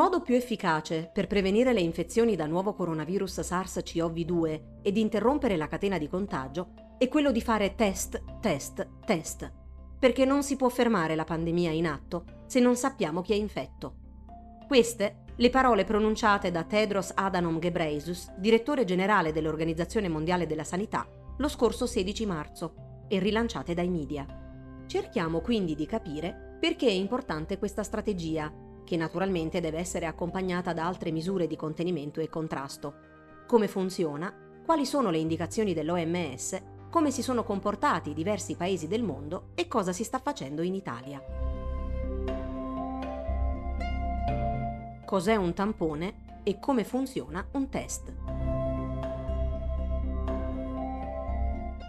modo 0.00 0.22
più 0.22 0.34
efficace 0.34 1.10
per 1.12 1.26
prevenire 1.26 1.74
le 1.74 1.82
infezioni 1.82 2.34
da 2.34 2.46
nuovo 2.46 2.72
coronavirus 2.72 3.40
SARS-CoV-2 3.40 4.60
ed 4.80 4.96
interrompere 4.96 5.58
la 5.58 5.68
catena 5.68 5.98
di 5.98 6.08
contagio 6.08 6.72
è 6.96 7.06
quello 7.06 7.30
di 7.30 7.42
fare 7.42 7.74
test, 7.74 8.40
test, 8.40 8.88
test, 9.04 9.52
perché 9.98 10.24
non 10.24 10.42
si 10.42 10.56
può 10.56 10.70
fermare 10.70 11.14
la 11.14 11.24
pandemia 11.24 11.70
in 11.72 11.86
atto 11.86 12.24
se 12.46 12.60
non 12.60 12.76
sappiamo 12.76 13.20
chi 13.20 13.34
è 13.34 13.36
infetto. 13.36 13.96
Queste 14.66 15.24
le 15.36 15.50
parole 15.50 15.84
pronunciate 15.84 16.50
da 16.50 16.64
Tedros 16.64 17.12
Adhanom 17.14 17.58
Ghebreyesus, 17.58 18.32
direttore 18.38 18.84
generale 18.84 19.32
dell'Organizzazione 19.32 20.08
Mondiale 20.08 20.46
della 20.46 20.64
Sanità, 20.64 21.06
lo 21.36 21.48
scorso 21.48 21.84
16 21.84 22.24
marzo 22.24 23.04
e 23.06 23.18
rilanciate 23.18 23.74
dai 23.74 23.90
media. 23.90 24.26
Cerchiamo 24.86 25.42
quindi 25.42 25.74
di 25.74 25.84
capire 25.84 26.56
perché 26.58 26.86
è 26.86 26.90
importante 26.90 27.58
questa 27.58 27.82
strategia 27.82 28.50
che 28.84 28.96
naturalmente 28.96 29.60
deve 29.60 29.78
essere 29.78 30.06
accompagnata 30.06 30.72
da 30.72 30.86
altre 30.86 31.10
misure 31.10 31.46
di 31.46 31.56
contenimento 31.56 32.20
e 32.20 32.28
contrasto. 32.28 32.94
Come 33.46 33.68
funziona? 33.68 34.32
Quali 34.64 34.86
sono 34.86 35.10
le 35.10 35.18
indicazioni 35.18 35.74
dell'OMS? 35.74 36.62
Come 36.90 37.10
si 37.10 37.22
sono 37.22 37.42
comportati 37.44 38.10
i 38.10 38.14
diversi 38.14 38.56
paesi 38.56 38.88
del 38.88 39.02
mondo 39.02 39.48
e 39.54 39.68
cosa 39.68 39.92
si 39.92 40.04
sta 40.04 40.18
facendo 40.18 40.62
in 40.62 40.74
Italia? 40.74 41.22
Cos'è 45.04 45.36
un 45.36 45.54
tampone 45.54 46.40
e 46.44 46.58
come 46.58 46.84
funziona 46.84 47.46
un 47.52 47.68
test? 47.68 48.14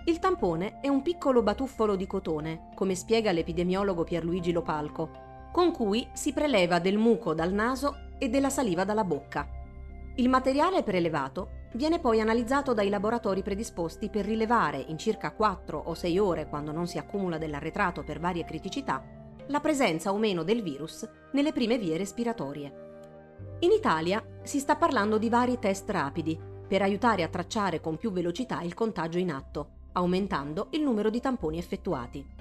Il 0.06 0.18
tampone 0.18 0.80
è 0.82 0.88
un 0.88 1.04
piccolo 1.04 1.44
batuffolo 1.44 1.96
di 1.96 2.08
cotone, 2.08 2.70
come 2.74 2.96
spiega 2.96 3.32
l'epidemiologo 3.32 4.04
Pierluigi 4.04 4.52
Lopalco, 4.52 5.30
con 5.52 5.72
cui 5.72 6.08
si 6.14 6.32
preleva 6.34 6.80
del 6.80 6.98
muco 6.98 7.34
dal 7.34 7.54
naso 7.54 8.10
e 8.18 8.30
della 8.30 8.50
saliva 8.50 8.84
dalla 8.84 9.04
bocca. 9.04 9.48
Il 10.16 10.30
materiale 10.30 10.84
prelevato 10.84 11.60
viene 11.74 12.00
poi 12.00 12.20
analizzato 12.20 12.74
dai 12.74 12.90
laboratori 12.90 13.42
predisposti 13.42 14.10
per 14.10 14.26
rilevare 14.26 14.78
in 14.78 14.98
circa 14.98 15.32
4 15.32 15.78
o 15.78 15.94
6 15.94 16.20
ore, 16.20 16.48
quando 16.48 16.72
non 16.72 16.88
si 16.88 16.98
accumula 16.98 17.38
dell'arretrato 17.38 18.04
per 18.04 18.20
varie 18.20 18.46
criticità, 18.46 19.04
la 19.48 19.60
presenza 19.60 20.12
o 20.12 20.18
meno 20.18 20.44
del 20.44 20.62
virus 20.62 21.08
nelle 21.32 21.52
prime 21.52 21.78
vie 21.78 21.98
respiratorie. 21.98 22.90
In 23.60 23.72
Italia 23.72 24.24
si 24.44 24.60
sta 24.60 24.76
parlando 24.76 25.18
di 25.18 25.30
vari 25.30 25.60
test 25.60 25.90
rapidi 25.90 26.40
per 26.68 26.82
aiutare 26.82 27.24
a 27.24 27.28
tracciare 27.28 27.82
con 27.82 27.98
più 27.98 28.12
velocità 28.12 28.62
il 28.62 28.74
contagio 28.74 29.18
in 29.18 29.32
atto, 29.32 29.70
aumentando 29.94 30.68
il 30.72 30.82
numero 30.82 31.10
di 31.10 31.20
tamponi 31.20 31.58
effettuati 31.58 32.41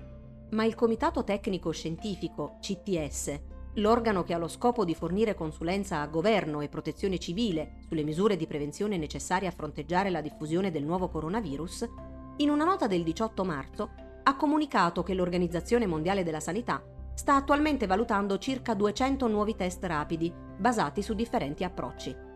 ma 0.51 0.65
il 0.65 0.75
Comitato 0.75 1.23
Tecnico 1.23 1.71
Scientifico, 1.71 2.57
CTS, 2.61 3.41
l'organo 3.75 4.25
che 4.25 4.35
ha 4.35 4.39
lo 4.39 4.49
scopo 4.49 4.85
di 4.85 4.95
fornire 4.95 5.35
consulenza 5.35 6.01
a 6.01 6.07
governo 6.09 6.61
e 6.61 6.69
protezione 6.69 7.19
civile 7.19 7.83
sulle 7.87 8.03
misure 8.03 8.37
di 8.37 8.47
prevenzione 8.47 8.97
necessarie 8.97 9.47
a 9.47 9.53
fronteggiare 9.53 10.11
la 10.11 10.21
diffusione 10.21 10.71
del 10.71 10.85
nuovo 10.85 11.09
coronavirus, 11.09 11.89
in 12.39 12.51
una 12.51 12.65
nota 12.65 12.87
del 12.87 13.05
18 13.05 13.45
marzo 13.45 13.91
ha 14.23 14.37
comunicato 14.37 15.03
che 15.03 15.15
l'Organizzazione 15.15 15.87
Mondiale 15.87 16.25
della 16.25 16.41
Sanità 16.41 16.83
sta 17.15 17.37
attualmente 17.37 17.87
valutando 17.87 18.39
circa 18.39 18.75
200 18.75 19.29
nuovi 19.29 19.55
test 19.55 19.85
rapidi 19.85 20.33
basati 20.59 21.03
su 21.03 21.15
differenti 21.15 21.65
approcci. 21.65 22.29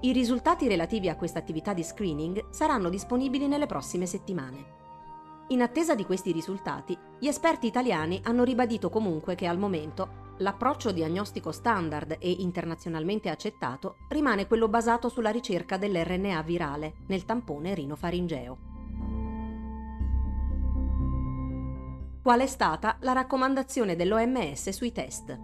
I 0.00 0.12
risultati 0.12 0.68
relativi 0.68 1.08
a 1.08 1.16
questa 1.16 1.38
attività 1.38 1.74
di 1.74 1.84
screening 1.84 2.50
saranno 2.50 2.88
disponibili 2.88 3.46
nelle 3.46 3.66
prossime 3.66 4.06
settimane. 4.06 4.80
In 5.48 5.60
attesa 5.60 5.94
di 5.94 6.04
questi 6.04 6.32
risultati, 6.32 6.96
gli 7.22 7.28
esperti 7.28 7.68
italiani 7.68 8.20
hanno 8.24 8.42
ribadito 8.42 8.90
comunque 8.90 9.36
che 9.36 9.46
al 9.46 9.56
momento 9.56 10.34
l'approccio 10.38 10.90
diagnostico 10.90 11.52
standard 11.52 12.16
e 12.18 12.28
internazionalmente 12.28 13.28
accettato 13.28 13.98
rimane 14.08 14.48
quello 14.48 14.66
basato 14.66 15.08
sulla 15.08 15.30
ricerca 15.30 15.76
dell'RNA 15.76 16.42
virale 16.42 16.94
nel 17.06 17.24
tampone 17.24 17.74
rinofaringeo. 17.74 18.58
Qual 22.22 22.40
è 22.40 22.46
stata 22.48 22.96
la 23.02 23.12
raccomandazione 23.12 23.94
dell'OMS 23.94 24.70
sui 24.70 24.90
test? 24.90 25.38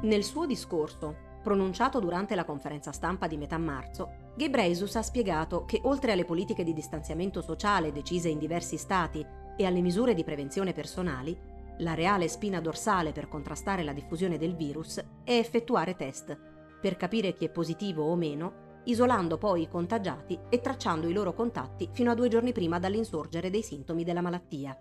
Nel 0.00 0.24
suo 0.24 0.46
discorso, 0.46 1.14
pronunciato 1.42 2.00
durante 2.00 2.34
la 2.34 2.46
conferenza 2.46 2.92
stampa 2.92 3.26
di 3.26 3.36
metà 3.36 3.58
marzo, 3.58 4.24
Ghebreyesus 4.36 4.94
ha 4.96 5.02
spiegato 5.02 5.64
che 5.64 5.80
oltre 5.84 6.12
alle 6.12 6.26
politiche 6.26 6.62
di 6.62 6.74
distanziamento 6.74 7.40
sociale 7.40 7.90
decise 7.90 8.28
in 8.28 8.38
diversi 8.38 8.76
stati 8.76 9.24
e 9.56 9.64
alle 9.64 9.80
misure 9.80 10.12
di 10.12 10.24
prevenzione 10.24 10.74
personali, 10.74 11.34
la 11.78 11.94
reale 11.94 12.28
spina 12.28 12.60
dorsale 12.60 13.12
per 13.12 13.28
contrastare 13.28 13.82
la 13.82 13.94
diffusione 13.94 14.36
del 14.36 14.54
virus 14.54 14.98
è 15.24 15.32
effettuare 15.32 15.96
test 15.96 16.38
per 16.78 16.96
capire 16.98 17.32
chi 17.32 17.46
è 17.46 17.50
positivo 17.50 18.04
o 18.04 18.14
meno, 18.14 18.80
isolando 18.84 19.38
poi 19.38 19.62
i 19.62 19.68
contagiati 19.68 20.38
e 20.50 20.60
tracciando 20.60 21.08
i 21.08 21.14
loro 21.14 21.32
contatti 21.32 21.88
fino 21.90 22.10
a 22.10 22.14
due 22.14 22.28
giorni 22.28 22.52
prima 22.52 22.78
dall'insorgere 22.78 23.48
dei 23.48 23.62
sintomi 23.62 24.04
della 24.04 24.20
malattia. 24.20 24.78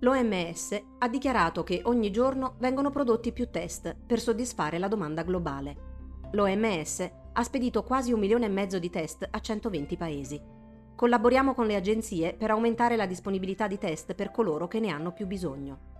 L'OMS 0.00 0.82
ha 0.98 1.08
dichiarato 1.08 1.62
che 1.62 1.82
ogni 1.84 2.10
giorno 2.10 2.56
vengono 2.58 2.90
prodotti 2.90 3.32
più 3.32 3.48
test 3.48 3.96
per 4.04 4.18
soddisfare 4.18 4.78
la 4.78 4.88
domanda 4.88 5.22
globale. 5.22 5.76
L'OMS 6.32 7.10
ha 7.36 7.42
spedito 7.42 7.82
quasi 7.82 8.12
un 8.12 8.20
milione 8.20 8.46
e 8.46 8.48
mezzo 8.48 8.78
di 8.78 8.88
test 8.88 9.26
a 9.30 9.38
120 9.38 9.96
paesi. 9.96 10.40
Collaboriamo 10.94 11.52
con 11.52 11.66
le 11.66 11.76
agenzie 11.76 12.32
per 12.32 12.50
aumentare 12.50 12.96
la 12.96 13.04
disponibilità 13.04 13.66
di 13.66 13.76
test 13.76 14.14
per 14.14 14.30
coloro 14.30 14.66
che 14.66 14.80
ne 14.80 14.88
hanno 14.88 15.12
più 15.12 15.26
bisogno. 15.26 15.94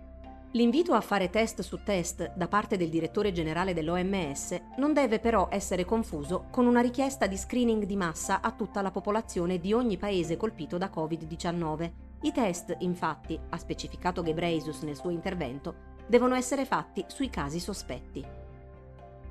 L'invito 0.53 0.95
a 0.95 1.03
fare 1.03 1.29
test 1.29 1.61
su 1.61 1.83
test 1.83 2.33
da 2.35 2.49
parte 2.49 2.79
del 2.79 2.89
direttore 2.89 3.33
generale 3.33 3.75
dell'OMS 3.75 4.61
non 4.79 4.95
deve 4.95 5.19
però 5.19 5.49
essere 5.51 5.85
confuso 5.85 6.47
con 6.51 6.65
una 6.65 6.81
richiesta 6.81 7.27
di 7.27 7.37
screening 7.37 7.85
di 7.85 7.97
massa 7.97 8.41
a 8.41 8.53
tutta 8.53 8.81
la 8.81 8.91
popolazione 8.91 9.59
di 9.59 9.75
ogni 9.75 9.99
paese 9.99 10.39
colpito 10.39 10.79
da 10.79 10.91
Covid-19 10.95 12.05
i 12.23 12.33
test, 12.33 12.75
infatti, 12.79 13.39
ha 13.51 13.59
specificato 13.59 14.23
Gebreyesus 14.23 14.83
nel 14.83 14.97
suo 14.97 15.11
intervento, 15.11 15.95
devono 16.07 16.35
essere 16.35 16.65
fatti 16.65 17.05
sui 17.07 17.29
casi 17.29 17.61
sospetti. 17.61 18.46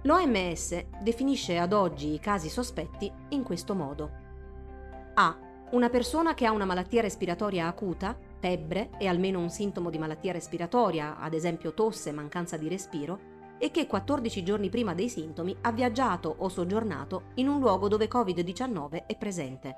L'OMS 0.05 0.85
definisce 1.01 1.57
ad 1.57 1.73
oggi 1.73 2.13
i 2.13 2.19
casi 2.19 2.47
sospetti 2.47 3.11
in 3.29 3.41
questo 3.41 3.73
modo. 3.73 4.11
A. 5.15 5.35
Una 5.71 5.89
persona 5.89 6.35
che 6.35 6.45
ha 6.45 6.51
una 6.51 6.63
malattia 6.65 7.01
respiratoria 7.01 7.65
acuta, 7.65 8.15
febbre 8.39 8.91
e 8.99 9.07
almeno 9.07 9.39
un 9.39 9.49
sintomo 9.49 9.89
di 9.89 9.97
malattia 9.97 10.31
respiratoria, 10.31 11.17
ad 11.17 11.33
esempio 11.33 11.73
tosse 11.73 12.11
mancanza 12.11 12.55
di 12.55 12.67
respiro, 12.67 13.33
e 13.57 13.71
che 13.71 13.87
14 13.87 14.43
giorni 14.43 14.69
prima 14.69 14.93
dei 14.93 15.09
sintomi 15.09 15.57
ha 15.61 15.71
viaggiato 15.71 16.35
o 16.37 16.49
soggiornato 16.49 17.31
in 17.35 17.47
un 17.47 17.59
luogo 17.59 17.87
dove 17.87 18.07
Covid-19 18.07 19.07
è 19.07 19.17
presente. 19.17 19.75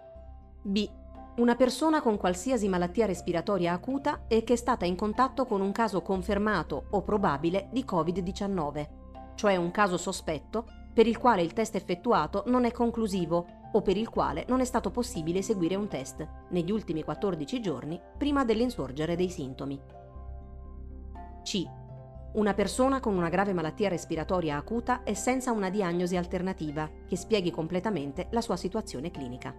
B 0.62 0.90
una 1.38 1.56
persona 1.56 2.02
con 2.02 2.18
qualsiasi 2.18 2.68
malattia 2.68 3.06
respiratoria 3.06 3.72
acuta 3.72 4.24
e 4.28 4.44
che 4.44 4.54
è 4.54 4.56
stata 4.56 4.86
in 4.86 4.96
contatto 4.96 5.46
con 5.46 5.62
un 5.62 5.72
caso 5.72 6.02
confermato 6.02 6.88
o 6.90 7.04
probabile 7.04 7.70
di 7.72 7.86
Covid-19, 7.88 8.97
cioè 9.38 9.56
un 9.56 9.72
caso 9.72 9.98
sospetto 9.98 10.66
per 10.94 11.08
il 11.08 11.18
quale 11.20 11.44
il 11.44 11.54
test 11.54 11.76
effettuato 11.76 12.44
non 12.48 12.66
è 12.66 12.72
conclusivo 12.72 13.46
o 13.72 13.82
per 13.82 13.96
il 13.96 14.10
quale 14.10 14.46
non 14.48 14.62
è 14.62 14.66
stato 14.66 14.90
possibile 14.90 15.40
eseguire 15.40 15.76
un 15.76 15.88
test 15.88 16.28
negli 16.50 16.72
ultimi 16.72 17.04
14 17.04 17.62
giorni 17.62 18.02
prima 18.18 18.44
dell'insorgere 18.44 19.16
dei 19.16 19.30
sintomi. 19.30 19.80
C. 21.44 21.66
Una 22.34 22.54
persona 22.56 23.00
con 23.00 23.16
una 23.16 23.30
grave 23.30 23.54
malattia 23.54 23.90
respiratoria 23.90 24.58
acuta 24.58 25.04
e 25.04 25.14
senza 25.14 25.52
una 25.52 25.70
diagnosi 25.70 26.18
alternativa 26.18 26.90
che 27.08 27.16
spieghi 27.16 27.52
completamente 27.52 28.28
la 28.32 28.42
sua 28.42 28.58
situazione 28.58 29.12
clinica. 29.12 29.56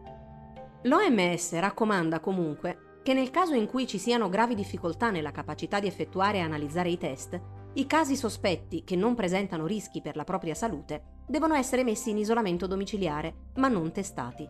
L'OMS 0.83 1.59
raccomanda 1.59 2.19
comunque 2.19 3.01
che 3.03 3.15
nel 3.15 3.31
caso 3.31 3.55
in 3.55 3.67
cui 3.67 3.87
ci 3.87 3.99
siano 3.99 4.29
gravi 4.29 4.55
difficoltà 4.55 5.11
nella 5.11 5.31
capacità 5.31 5.81
di 5.81 5.87
effettuare 5.87 6.39
e 6.39 6.43
analizzare 6.43 6.91
i 6.91 6.99
test, 6.99 7.41
i 7.75 7.87
casi 7.87 8.17
sospetti 8.17 8.83
che 8.85 8.97
non 8.97 9.15
presentano 9.15 9.67
rischi 9.67 10.01
per 10.01 10.17
la 10.17 10.25
propria 10.25 10.55
salute 10.55 11.17
devono 11.27 11.55
essere 11.55 11.85
messi 11.85 12.11
in 12.11 12.19
isolamento 12.19 12.67
domiciliare, 12.67 13.51
ma 13.57 13.69
non 13.69 13.93
testati. 13.93 14.49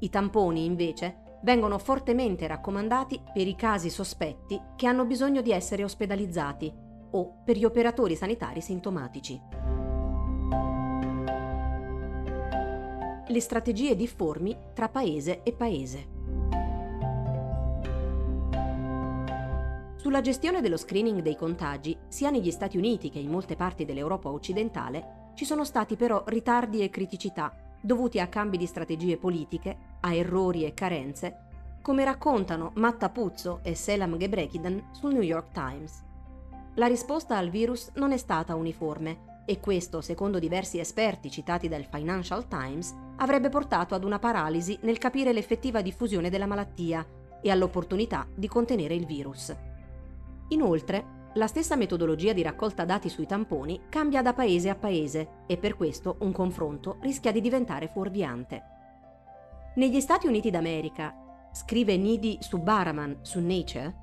I 0.00 0.08
tamponi, 0.08 0.64
invece, 0.64 1.38
vengono 1.42 1.78
fortemente 1.78 2.46
raccomandati 2.46 3.20
per 3.32 3.46
i 3.46 3.54
casi 3.54 3.90
sospetti 3.90 4.60
che 4.76 4.86
hanno 4.86 5.04
bisogno 5.04 5.42
di 5.42 5.52
essere 5.52 5.84
ospedalizzati 5.84 6.72
o 7.10 7.42
per 7.44 7.56
gli 7.56 7.64
operatori 7.64 8.16
sanitari 8.16 8.60
sintomatici. 8.60 9.40
le 13.26 13.40
strategie 13.40 13.96
difformi 13.96 14.56
tra 14.74 14.88
paese 14.88 15.42
e 15.42 15.52
paese. 15.52 16.13
Sulla 20.04 20.20
gestione 20.20 20.60
dello 20.60 20.76
screening 20.76 21.22
dei 21.22 21.34
contagi, 21.34 21.96
sia 22.08 22.28
negli 22.28 22.50
Stati 22.50 22.76
Uniti 22.76 23.08
che 23.08 23.18
in 23.18 23.30
molte 23.30 23.56
parti 23.56 23.86
dell'Europa 23.86 24.28
occidentale, 24.28 25.30
ci 25.34 25.46
sono 25.46 25.64
stati 25.64 25.96
però 25.96 26.22
ritardi 26.26 26.82
e 26.82 26.90
criticità 26.90 27.50
dovuti 27.80 28.20
a 28.20 28.26
cambi 28.26 28.58
di 28.58 28.66
strategie 28.66 29.16
politiche, 29.16 29.96
a 30.00 30.12
errori 30.12 30.66
e 30.66 30.74
carenze, 30.74 31.46
come 31.80 32.04
raccontano 32.04 32.72
Matta 32.74 33.08
Puzzo 33.08 33.60
e 33.62 33.74
Selam 33.74 34.18
Gebrekidan 34.18 34.90
sul 34.92 35.14
New 35.14 35.22
York 35.22 35.52
Times. 35.52 36.04
la 36.74 36.86
risposta 36.86 37.38
al 37.38 37.48
virus 37.48 37.90
non 37.94 38.12
è 38.12 38.18
stata 38.18 38.56
uniforme 38.56 39.42
e 39.46 39.58
questo, 39.58 40.02
secondo 40.02 40.38
diversi 40.38 40.78
esperti 40.78 41.30
citati 41.30 41.66
dal 41.66 41.86
Financial 41.90 42.46
Times, 42.46 42.94
avrebbe 43.16 43.48
portato 43.48 43.94
ad 43.94 44.04
una 44.04 44.18
paralisi 44.18 44.78
nel 44.82 44.98
capire 44.98 45.32
l'effettiva 45.32 45.80
diffusione 45.80 46.28
della 46.28 46.46
malattia 46.46 47.06
e 47.40 47.50
all'opportunità 47.50 48.26
di 48.34 48.48
contenere 48.48 48.94
il 48.94 49.06
virus. 49.06 49.72
Inoltre, 50.48 51.22
la 51.34 51.46
stessa 51.46 51.74
metodologia 51.74 52.32
di 52.32 52.42
raccolta 52.42 52.84
dati 52.84 53.08
sui 53.08 53.26
tamponi 53.26 53.82
cambia 53.88 54.22
da 54.22 54.32
paese 54.34 54.68
a 54.68 54.76
paese 54.76 55.42
e 55.46 55.56
per 55.56 55.76
questo 55.76 56.16
un 56.20 56.32
confronto 56.32 56.98
rischia 57.00 57.32
di 57.32 57.40
diventare 57.40 57.88
fuorviante. 57.88 58.62
Negli 59.76 60.00
Stati 60.00 60.28
Uniti 60.28 60.50
d'America, 60.50 61.12
scrive 61.52 61.96
Nidi 61.96 62.38
Subbaraman 62.40 63.18
su 63.22 63.40
Nature, 63.40 64.02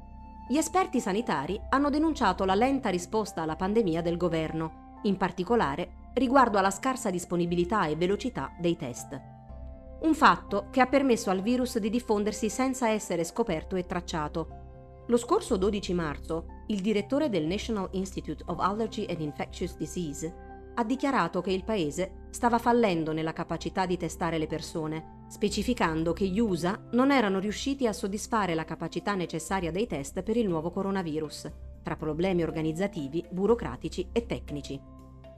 gli 0.50 0.58
esperti 0.58 1.00
sanitari 1.00 1.58
hanno 1.70 1.90
denunciato 1.90 2.44
la 2.44 2.56
lenta 2.56 2.90
risposta 2.90 3.42
alla 3.42 3.56
pandemia 3.56 4.02
del 4.02 4.18
governo, 4.18 5.00
in 5.04 5.16
particolare 5.16 6.10
riguardo 6.16 6.58
alla 6.58 6.72
scarsa 6.72 7.10
disponibilità 7.10 7.86
e 7.86 7.96
velocità 7.96 8.52
dei 8.60 8.76
test. 8.76 9.20
Un 10.02 10.14
fatto 10.14 10.68
che 10.70 10.82
ha 10.82 10.88
permesso 10.88 11.30
al 11.30 11.42
virus 11.42 11.78
di 11.78 11.90
diffondersi 11.90 12.50
senza 12.50 12.90
essere 12.90 13.24
scoperto 13.24 13.78
e 13.78 13.86
tracciato. 13.86 14.61
Lo 15.08 15.18
scorso 15.18 15.58
12 15.58 15.94
marzo, 15.94 16.46
il 16.68 16.82
direttore 16.82 17.30
del 17.30 17.46
National 17.46 17.90
Institute 17.92 18.44
of 18.48 18.60
Allergy 18.60 19.06
and 19.10 19.20
Infectious 19.20 19.76
Disease 19.76 20.50
ha 20.76 20.84
dichiarato 20.84 21.42
che 21.42 21.52
il 21.52 21.64
paese 21.64 22.28
stava 22.30 22.58
fallendo 22.58 23.12
nella 23.12 23.34
capacità 23.34 23.86
di 23.86 23.98
testare 23.98 24.38
le 24.38 24.48
persone, 24.48 25.26
specificando 25.28 26.14
che 26.14 26.28
gli 26.28 26.40
USA 26.40 26.80
non 26.92 27.12
erano 27.12 27.40
riusciti 27.40 27.88
a 27.88 27.94
soddisfare 27.94 28.56
la 28.56 28.64
capacità 28.64 29.14
necessaria 29.16 29.72
dei 29.72 29.88
test 29.88 30.24
per 30.24 30.38
il 30.38 30.48
nuovo 30.48 30.72
coronavirus, 30.72 31.52
tra 31.84 31.98
problemi 31.98 32.44
organizzativi, 32.44 33.26
burocratici 33.30 34.08
e 34.14 34.26
tecnici. 34.26 34.80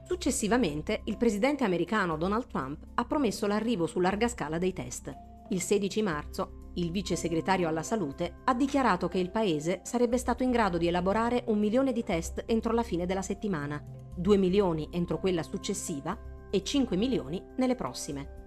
Successivamente, 0.06 1.00
il 1.04 1.16
presidente 1.16 1.64
americano 1.64 2.16
Donald 2.16 2.46
Trump 2.46 2.84
ha 2.94 3.04
promesso 3.04 3.46
l'arrivo 3.46 3.86
su 3.86 3.98
larga 4.00 4.28
scala 4.28 4.58
dei 4.58 4.72
test. 4.72 5.12
Il 5.48 5.60
16 5.60 6.02
marzo, 6.02 6.63
il 6.74 6.90
vice 6.90 7.14
segretario 7.14 7.68
alla 7.68 7.82
salute 7.82 8.40
ha 8.44 8.54
dichiarato 8.54 9.08
che 9.08 9.18
il 9.18 9.30
paese 9.30 9.80
sarebbe 9.84 10.18
stato 10.18 10.42
in 10.42 10.50
grado 10.50 10.76
di 10.76 10.88
elaborare 10.88 11.44
un 11.46 11.58
milione 11.58 11.92
di 11.92 12.02
test 12.02 12.42
entro 12.46 12.72
la 12.72 12.82
fine 12.82 13.06
della 13.06 13.22
settimana, 13.22 13.82
2 14.16 14.36
milioni 14.36 14.88
entro 14.90 15.18
quella 15.18 15.42
successiva 15.42 16.18
e 16.50 16.62
5 16.62 16.96
milioni 16.96 17.42
nelle 17.56 17.74
prossime. 17.74 18.42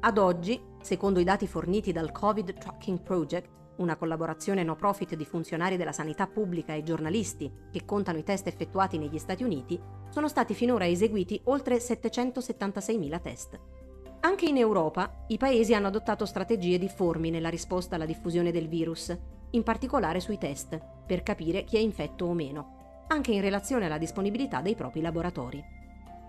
Ad 0.00 0.16
oggi, 0.16 0.60
secondo 0.80 1.18
i 1.18 1.24
dati 1.24 1.46
forniti 1.46 1.92
dal 1.92 2.12
Covid 2.12 2.56
Tracking 2.56 3.02
Project, 3.02 3.50
una 3.78 3.96
collaborazione 3.96 4.62
no 4.62 4.74
profit 4.74 5.14
di 5.14 5.24
funzionari 5.24 5.76
della 5.76 5.92
sanità 5.92 6.26
pubblica 6.26 6.74
e 6.74 6.82
giornalisti 6.82 7.52
che 7.70 7.84
contano 7.84 8.18
i 8.18 8.24
test 8.24 8.46
effettuati 8.46 8.98
negli 8.98 9.18
Stati 9.18 9.44
Uniti, 9.44 9.80
sono 10.08 10.28
stati 10.28 10.54
finora 10.54 10.86
eseguiti 10.86 11.40
oltre 11.44 11.76
776.000 11.76 13.20
test. 13.20 13.60
Anche 14.20 14.46
in 14.46 14.56
Europa 14.56 15.24
i 15.28 15.36
paesi 15.36 15.74
hanno 15.74 15.86
adottato 15.86 16.26
strategie 16.26 16.78
difformi 16.78 17.30
nella 17.30 17.48
risposta 17.48 17.94
alla 17.94 18.06
diffusione 18.06 18.50
del 18.50 18.68
virus, 18.68 19.16
in 19.50 19.62
particolare 19.62 20.20
sui 20.20 20.38
test, 20.38 20.78
per 21.06 21.22
capire 21.22 21.64
chi 21.64 21.76
è 21.76 21.80
infetto 21.80 22.26
o 22.26 22.32
meno 22.32 22.76
anche 23.08 23.32
in 23.32 23.40
relazione 23.40 23.86
alla 23.86 23.98
disponibilità 23.98 24.60
dei 24.60 24.74
propri 24.74 25.00
laboratori. 25.00 25.64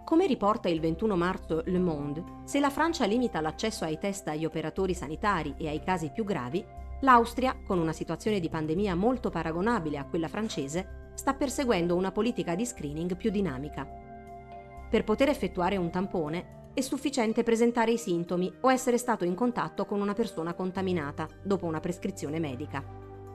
Come 0.06 0.26
riporta 0.26 0.70
il 0.70 0.80
21 0.80 1.16
marzo 1.16 1.62
Le 1.66 1.80
Monde, 1.80 2.24
se 2.46 2.60
la 2.60 2.70
Francia 2.70 3.06
limita 3.06 3.42
l'accesso 3.42 3.84
ai 3.84 4.00
test 4.00 4.28
agli 4.28 4.46
operatori 4.46 4.94
sanitari 4.94 5.56
e 5.58 5.68
ai 5.68 5.84
casi 5.84 6.10
più 6.10 6.24
gravi, 6.24 6.66
l'Austria, 7.02 7.56
con 7.66 7.80
una 7.80 7.94
situazione 7.94 8.40
di 8.40 8.50
pandemia 8.50 8.96
molto 8.96 9.30
paragonabile 9.30 9.98
a 9.98 10.06
quella 10.06 10.28
francese, 10.28 11.12
sta 11.14 11.34
perseguendo 11.34 11.96
una 11.96 12.12
politica 12.12 12.56
di 12.56 12.66
screening 12.66 13.16
più 13.18 13.30
dinamica. 13.30 13.88
Per 14.90 15.04
poter 15.04 15.30
effettuare 15.30 15.78
un 15.78 15.92
tampone 15.92 16.58
è 16.74 16.82
sufficiente 16.82 17.44
presentare 17.44 17.92
i 17.92 17.98
sintomi 17.98 18.52
o 18.62 18.72
essere 18.72 18.98
stato 18.98 19.26
in 19.26 19.36
contatto 19.36 19.86
con 19.86 20.02
una 20.02 20.14
persona 20.14 20.54
contaminata 20.54 21.28
dopo 21.44 21.66
una 21.66 21.80
prescrizione 21.80 22.40
medica. 22.40 22.84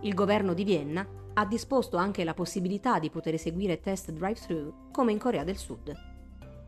Il 0.02 0.14
governo 0.14 0.54
di 0.54 0.64
Vienna 0.64 1.06
ha 1.34 1.46
disposto 1.46 1.96
anche 1.96 2.24
la 2.24 2.34
possibilità 2.34 2.98
di 2.98 3.10
poter 3.10 3.34
eseguire 3.34 3.80
test 3.80 4.12
drive-thru 4.12 4.90
come 4.92 5.12
in 5.12 5.18
Corea 5.18 5.44
del 5.44 5.56
Sud. 5.56 5.92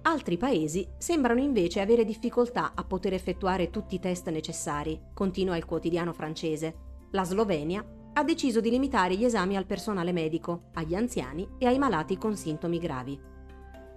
Altri 0.02 0.36
paesi 0.36 0.86
sembrano 0.98 1.40
invece 1.40 1.80
avere 1.80 2.04
difficoltà 2.04 2.72
a 2.74 2.84
poter 2.84 3.12
effettuare 3.12 3.70
tutti 3.70 3.96
i 3.96 4.00
test 4.00 4.28
necessari, 4.30 5.00
continua 5.14 5.56
il 5.56 5.64
quotidiano 5.64 6.12
francese. 6.12 6.74
La 7.10 7.24
Slovenia 7.24 7.84
ha 8.12 8.24
deciso 8.24 8.60
di 8.60 8.70
limitare 8.70 9.16
gli 9.16 9.24
esami 9.24 9.56
al 9.56 9.66
personale 9.66 10.12
medico, 10.12 10.70
agli 10.74 10.94
anziani 10.94 11.48
e 11.58 11.66
ai 11.66 11.78
malati 11.78 12.16
con 12.18 12.36
sintomi 12.36 12.78
gravi. 12.78 13.20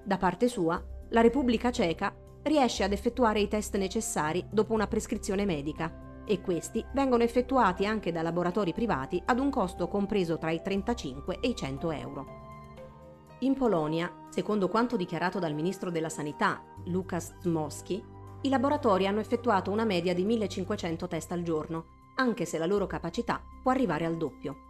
Da 0.04 0.18
parte 0.18 0.48
sua, 0.48 0.84
la 1.10 1.22
Repubblica 1.22 1.72
Ceca 1.72 2.14
riesce 2.44 2.84
ad 2.84 2.92
effettuare 2.92 3.40
i 3.40 3.48
test 3.48 3.76
necessari 3.78 4.46
dopo 4.50 4.74
una 4.74 4.88
prescrizione 4.88 5.46
medica 5.46 6.24
e 6.26 6.42
questi 6.42 6.86
vengono 6.94 7.24
effettuati 7.24 7.86
anche 7.86 8.12
da 8.12 8.22
laboratori 8.22 8.72
privati 8.72 9.22
ad 9.26 9.40
un 9.40 9.50
costo 9.50 9.88
compreso 9.88 10.38
tra 10.38 10.52
i 10.52 10.62
35 10.62 11.40
e 11.40 11.48
i 11.50 11.56
100 11.56 11.92
euro. 11.92 12.26
In 13.40 13.56
Polonia, 13.56 14.28
secondo 14.30 14.68
quanto 14.68 14.96
dichiarato 14.96 15.40
dal 15.40 15.54
ministro 15.54 15.90
della 15.90 16.10
Sanità, 16.10 16.62
Lukas 16.86 17.38
Zmowski, 17.40 18.04
i 18.42 18.50
laboratori 18.50 19.08
hanno 19.08 19.22
effettuato 19.22 19.72
una 19.72 19.86
media 19.86 20.14
di 20.14 20.24
1500 20.24 21.08
test 21.08 21.32
al 21.32 21.42
giorno, 21.42 21.86
anche 22.16 22.46
se 22.46 22.58
la 22.58 22.66
loro 22.66 22.86
capacità 22.86 23.42
può 23.62 23.72
arrivare 23.72 24.06
al 24.06 24.18
doppio. 24.18 24.68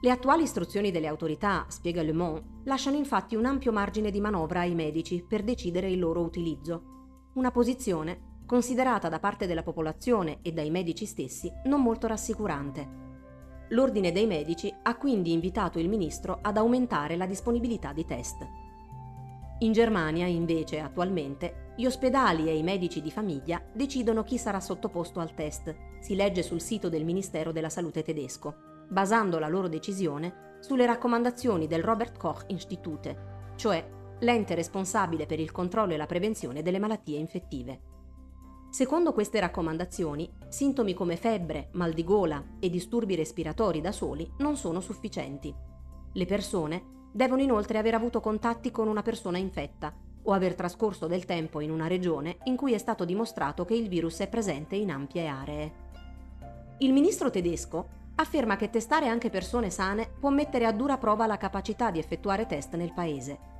Le 0.00 0.10
attuali 0.10 0.42
istruzioni 0.42 0.90
delle 0.90 1.06
autorità, 1.06 1.64
spiega 1.68 2.02
Le 2.02 2.12
Monde, 2.12 2.60
lasciano 2.64 2.96
infatti 2.96 3.36
un 3.36 3.46
ampio 3.46 3.72
margine 3.72 4.10
di 4.10 4.20
manovra 4.20 4.60
ai 4.60 4.74
medici 4.74 5.24
per 5.26 5.42
decidere 5.42 5.90
il 5.90 5.98
loro 5.98 6.20
utilizzo. 6.20 6.93
Una 7.34 7.50
posizione 7.50 8.42
considerata 8.46 9.08
da 9.08 9.18
parte 9.18 9.48
della 9.48 9.64
popolazione 9.64 10.38
e 10.42 10.52
dai 10.52 10.70
medici 10.70 11.04
stessi 11.04 11.52
non 11.64 11.82
molto 11.82 12.06
rassicurante. 12.06 13.02
L'Ordine 13.70 14.12
dei 14.12 14.26
Medici 14.26 14.72
ha 14.82 14.96
quindi 14.96 15.32
invitato 15.32 15.80
il 15.80 15.88
ministro 15.88 16.38
ad 16.40 16.56
aumentare 16.56 17.16
la 17.16 17.26
disponibilità 17.26 17.92
di 17.92 18.04
test. 18.04 18.46
In 19.60 19.72
Germania, 19.72 20.26
invece, 20.26 20.78
attualmente, 20.78 21.72
gli 21.76 21.86
ospedali 21.86 22.46
e 22.46 22.56
i 22.56 22.62
medici 22.62 23.00
di 23.00 23.10
famiglia 23.10 23.60
decidono 23.72 24.22
chi 24.22 24.38
sarà 24.38 24.60
sottoposto 24.60 25.18
al 25.18 25.34
test, 25.34 25.74
si 25.98 26.14
legge 26.14 26.44
sul 26.44 26.60
sito 26.60 26.88
del 26.88 27.04
Ministero 27.04 27.50
della 27.50 27.68
Salute 27.68 28.04
tedesco, 28.04 28.54
basando 28.88 29.40
la 29.40 29.48
loro 29.48 29.66
decisione 29.66 30.58
sulle 30.60 30.86
raccomandazioni 30.86 31.66
del 31.66 31.82
Robert 31.82 32.16
Koch 32.16 32.44
Institute, 32.46 33.52
cioè 33.56 33.84
l'ente 34.24 34.54
responsabile 34.54 35.26
per 35.26 35.38
il 35.38 35.52
controllo 35.52 35.92
e 35.92 35.96
la 35.96 36.06
prevenzione 36.06 36.62
delle 36.62 36.80
malattie 36.80 37.18
infettive. 37.18 37.92
Secondo 38.70 39.12
queste 39.12 39.38
raccomandazioni, 39.38 40.28
sintomi 40.48 40.94
come 40.94 41.16
febbre, 41.16 41.68
mal 41.74 41.92
di 41.92 42.02
gola 42.02 42.42
e 42.58 42.68
disturbi 42.70 43.14
respiratori 43.14 43.80
da 43.80 43.92
soli 43.92 44.28
non 44.38 44.56
sono 44.56 44.80
sufficienti. 44.80 45.54
Le 46.12 46.26
persone 46.26 47.08
devono 47.12 47.42
inoltre 47.42 47.78
aver 47.78 47.94
avuto 47.94 48.20
contatti 48.20 48.72
con 48.72 48.88
una 48.88 49.02
persona 49.02 49.38
infetta 49.38 49.94
o 50.24 50.32
aver 50.32 50.56
trascorso 50.56 51.06
del 51.06 51.24
tempo 51.24 51.60
in 51.60 51.70
una 51.70 51.86
regione 51.86 52.38
in 52.44 52.56
cui 52.56 52.72
è 52.72 52.78
stato 52.78 53.04
dimostrato 53.04 53.64
che 53.64 53.74
il 53.74 53.88
virus 53.88 54.18
è 54.18 54.28
presente 54.28 54.74
in 54.74 54.90
ampie 54.90 55.26
aree. 55.28 55.72
Il 56.78 56.92
ministro 56.92 57.30
tedesco 57.30 58.02
afferma 58.16 58.56
che 58.56 58.70
testare 58.70 59.06
anche 59.06 59.30
persone 59.30 59.70
sane 59.70 60.10
può 60.18 60.30
mettere 60.30 60.66
a 60.66 60.72
dura 60.72 60.98
prova 60.98 61.26
la 61.26 61.36
capacità 61.36 61.90
di 61.90 61.98
effettuare 61.98 62.46
test 62.46 62.74
nel 62.74 62.92
paese. 62.92 63.53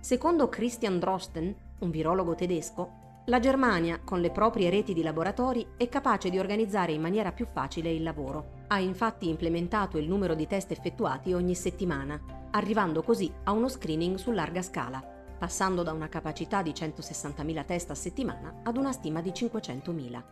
Secondo 0.00 0.48
Christian 0.48 0.98
Drosten, 0.98 1.54
un 1.80 1.90
virologo 1.90 2.34
tedesco, 2.34 2.98
la 3.26 3.38
Germania, 3.38 4.00
con 4.02 4.20
le 4.20 4.30
proprie 4.30 4.70
reti 4.70 4.94
di 4.94 5.02
laboratori, 5.02 5.74
è 5.76 5.90
capace 5.90 6.30
di 6.30 6.38
organizzare 6.38 6.92
in 6.92 7.02
maniera 7.02 7.32
più 7.32 7.44
facile 7.44 7.92
il 7.92 8.02
lavoro. 8.02 8.64
Ha 8.68 8.80
infatti 8.80 9.28
implementato 9.28 9.98
il 9.98 10.08
numero 10.08 10.34
di 10.34 10.46
test 10.46 10.70
effettuati 10.70 11.34
ogni 11.34 11.54
settimana, 11.54 12.18
arrivando 12.52 13.02
così 13.02 13.30
a 13.44 13.52
uno 13.52 13.68
screening 13.68 14.16
su 14.16 14.30
larga 14.30 14.62
scala, 14.62 15.04
passando 15.38 15.82
da 15.82 15.92
una 15.92 16.08
capacità 16.08 16.62
di 16.62 16.70
160.000 16.70 17.64
test 17.66 17.90
a 17.90 17.94
settimana 17.94 18.62
ad 18.64 18.78
una 18.78 18.92
stima 18.92 19.20
di 19.20 19.30
500.000. 19.32 20.22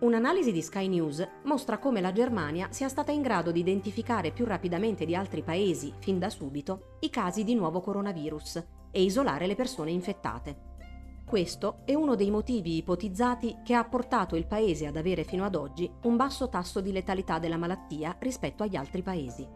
Un'analisi 0.00 0.52
di 0.52 0.60
Sky 0.60 0.88
News 0.88 1.26
mostra 1.44 1.78
come 1.78 2.02
la 2.02 2.12
Germania 2.12 2.68
sia 2.70 2.88
stata 2.88 3.12
in 3.12 3.22
grado 3.22 3.50
di 3.50 3.60
identificare 3.60 4.30
più 4.30 4.44
rapidamente 4.44 5.06
di 5.06 5.16
altri 5.16 5.42
paesi, 5.42 5.94
fin 6.00 6.18
da 6.18 6.28
subito, 6.28 6.96
i 7.00 7.08
casi 7.08 7.44
di 7.44 7.54
nuovo 7.54 7.80
coronavirus 7.80 8.78
e 8.90 9.02
isolare 9.02 9.46
le 9.46 9.54
persone 9.54 9.90
infettate. 9.90 10.68
Questo 11.30 11.82
è 11.84 11.94
uno 11.94 12.16
dei 12.16 12.28
motivi 12.28 12.76
ipotizzati 12.78 13.58
che 13.62 13.74
ha 13.74 13.84
portato 13.84 14.34
il 14.34 14.48
paese 14.48 14.88
ad 14.88 14.96
avere 14.96 15.22
fino 15.22 15.44
ad 15.44 15.54
oggi 15.54 15.88
un 16.02 16.16
basso 16.16 16.48
tasso 16.48 16.80
di 16.80 16.90
letalità 16.90 17.38
della 17.38 17.56
malattia 17.56 18.16
rispetto 18.18 18.64
agli 18.64 18.74
altri 18.74 19.02
paesi. 19.02 19.46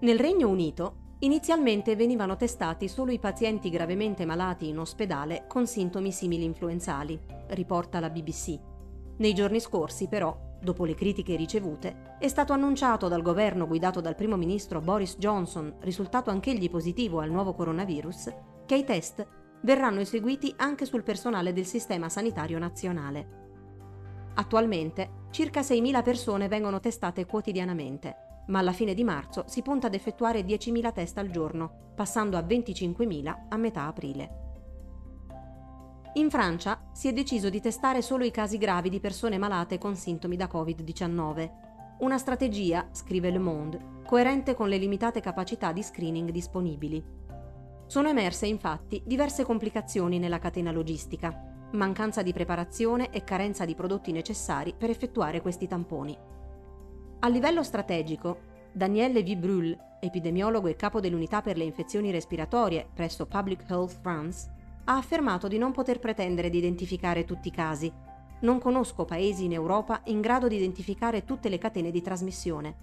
Nel 0.00 0.18
Regno 0.18 0.50
Unito, 0.50 1.14
inizialmente 1.20 1.96
venivano 1.96 2.36
testati 2.36 2.86
solo 2.86 3.12
i 3.12 3.18
pazienti 3.18 3.70
gravemente 3.70 4.26
malati 4.26 4.68
in 4.68 4.78
ospedale 4.78 5.46
con 5.48 5.66
sintomi 5.66 6.12
simili 6.12 6.44
influenzali, 6.44 7.18
riporta 7.48 7.98
la 7.98 8.10
BBC. 8.10 8.58
Nei 9.16 9.32
giorni 9.32 9.58
scorsi, 9.58 10.08
però, 10.08 10.36
dopo 10.60 10.84
le 10.84 10.94
critiche 10.94 11.34
ricevute, 11.36 12.16
è 12.18 12.28
stato 12.28 12.52
annunciato 12.52 13.08
dal 13.08 13.22
governo 13.22 13.66
guidato 13.66 14.02
dal 14.02 14.16
primo 14.16 14.36
ministro 14.36 14.80
Boris 14.80 15.16
Johnson, 15.16 15.76
risultato 15.80 16.28
anch'egli 16.28 16.68
positivo 16.68 17.20
al 17.20 17.30
nuovo 17.30 17.54
coronavirus, 17.54 18.34
che 18.72 18.78
i 18.78 18.84
test 18.84 19.26
verranno 19.64 20.00
eseguiti 20.00 20.54
anche 20.56 20.86
sul 20.86 21.02
personale 21.02 21.52
del 21.52 21.66
sistema 21.66 22.08
sanitario 22.08 22.58
nazionale. 22.58 24.30
Attualmente 24.32 25.26
circa 25.30 25.60
6.000 25.60 26.02
persone 26.02 26.48
vengono 26.48 26.80
testate 26.80 27.26
quotidianamente, 27.26 28.44
ma 28.46 28.60
alla 28.60 28.72
fine 28.72 28.94
di 28.94 29.04
marzo 29.04 29.44
si 29.46 29.60
punta 29.60 29.88
ad 29.88 29.94
effettuare 29.94 30.40
10.000 30.40 30.90
test 30.90 31.18
al 31.18 31.28
giorno, 31.28 31.92
passando 31.94 32.38
a 32.38 32.40
25.000 32.40 33.36
a 33.50 33.56
metà 33.58 33.88
aprile. 33.88 34.30
In 36.14 36.30
Francia 36.30 36.80
si 36.92 37.08
è 37.08 37.12
deciso 37.12 37.50
di 37.50 37.60
testare 37.60 38.00
solo 38.00 38.24
i 38.24 38.30
casi 38.30 38.56
gravi 38.56 38.88
di 38.88 39.00
persone 39.00 39.36
malate 39.36 39.76
con 39.76 39.96
sintomi 39.96 40.36
da 40.36 40.48
Covid-19. 40.50 41.50
Una 41.98 42.16
strategia, 42.16 42.88
scrive 42.92 43.30
Le 43.30 43.38
Monde, 43.38 44.00
coerente 44.06 44.54
con 44.54 44.70
le 44.70 44.78
limitate 44.78 45.20
capacità 45.20 45.72
di 45.72 45.82
screening 45.82 46.30
disponibili. 46.30 47.20
Sono 47.92 48.08
emerse 48.08 48.46
infatti 48.46 49.02
diverse 49.04 49.44
complicazioni 49.44 50.18
nella 50.18 50.38
catena 50.38 50.72
logistica, 50.72 51.68
mancanza 51.72 52.22
di 52.22 52.32
preparazione 52.32 53.10
e 53.10 53.22
carenza 53.22 53.66
di 53.66 53.74
prodotti 53.74 54.12
necessari 54.12 54.74
per 54.74 54.88
effettuare 54.88 55.42
questi 55.42 55.66
tamponi. 55.66 56.16
A 57.18 57.28
livello 57.28 57.62
strategico, 57.62 58.38
Danielle 58.72 59.22
Vibrull, 59.22 59.76
epidemiologo 60.00 60.68
e 60.68 60.74
capo 60.74 61.00
dell'unità 61.00 61.42
per 61.42 61.58
le 61.58 61.64
infezioni 61.64 62.10
respiratorie 62.10 62.88
presso 62.94 63.26
Public 63.26 63.68
Health 63.68 64.00
France, 64.00 64.50
ha 64.84 64.96
affermato 64.96 65.46
di 65.46 65.58
non 65.58 65.72
poter 65.72 65.98
pretendere 65.98 66.48
di 66.48 66.56
identificare 66.56 67.26
tutti 67.26 67.48
i 67.48 67.52
casi. 67.52 67.92
Non 68.40 68.58
conosco 68.58 69.04
paesi 69.04 69.44
in 69.44 69.52
Europa 69.52 70.00
in 70.04 70.22
grado 70.22 70.48
di 70.48 70.56
identificare 70.56 71.24
tutte 71.24 71.50
le 71.50 71.58
catene 71.58 71.90
di 71.90 72.00
trasmissione. 72.00 72.74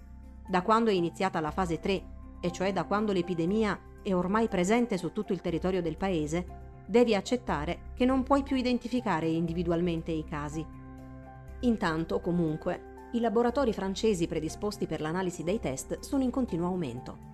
Da 0.46 0.62
quando 0.62 0.88
è 0.88 0.92
iniziata 0.92 1.40
la 1.40 1.50
fase 1.50 1.80
3, 1.80 2.02
e 2.40 2.52
cioè 2.52 2.72
da 2.72 2.84
quando 2.84 3.12
l'epidemia 3.12 3.76
è 4.02 4.14
ormai 4.14 4.48
presente 4.48 4.96
su 4.96 5.12
tutto 5.12 5.32
il 5.32 5.40
territorio 5.40 5.82
del 5.82 5.96
paese, 5.96 6.68
devi 6.86 7.14
accettare 7.14 7.92
che 7.94 8.04
non 8.04 8.22
puoi 8.22 8.42
più 8.42 8.56
identificare 8.56 9.28
individualmente 9.28 10.10
i 10.10 10.24
casi. 10.24 10.66
Intanto, 11.60 12.20
comunque, 12.20 13.08
i 13.12 13.20
laboratori 13.20 13.72
francesi 13.72 14.26
predisposti 14.26 14.86
per 14.86 15.00
l'analisi 15.00 15.42
dei 15.42 15.60
test 15.60 16.00
sono 16.00 16.22
in 16.22 16.30
continuo 16.30 16.68
aumento. 16.68 17.28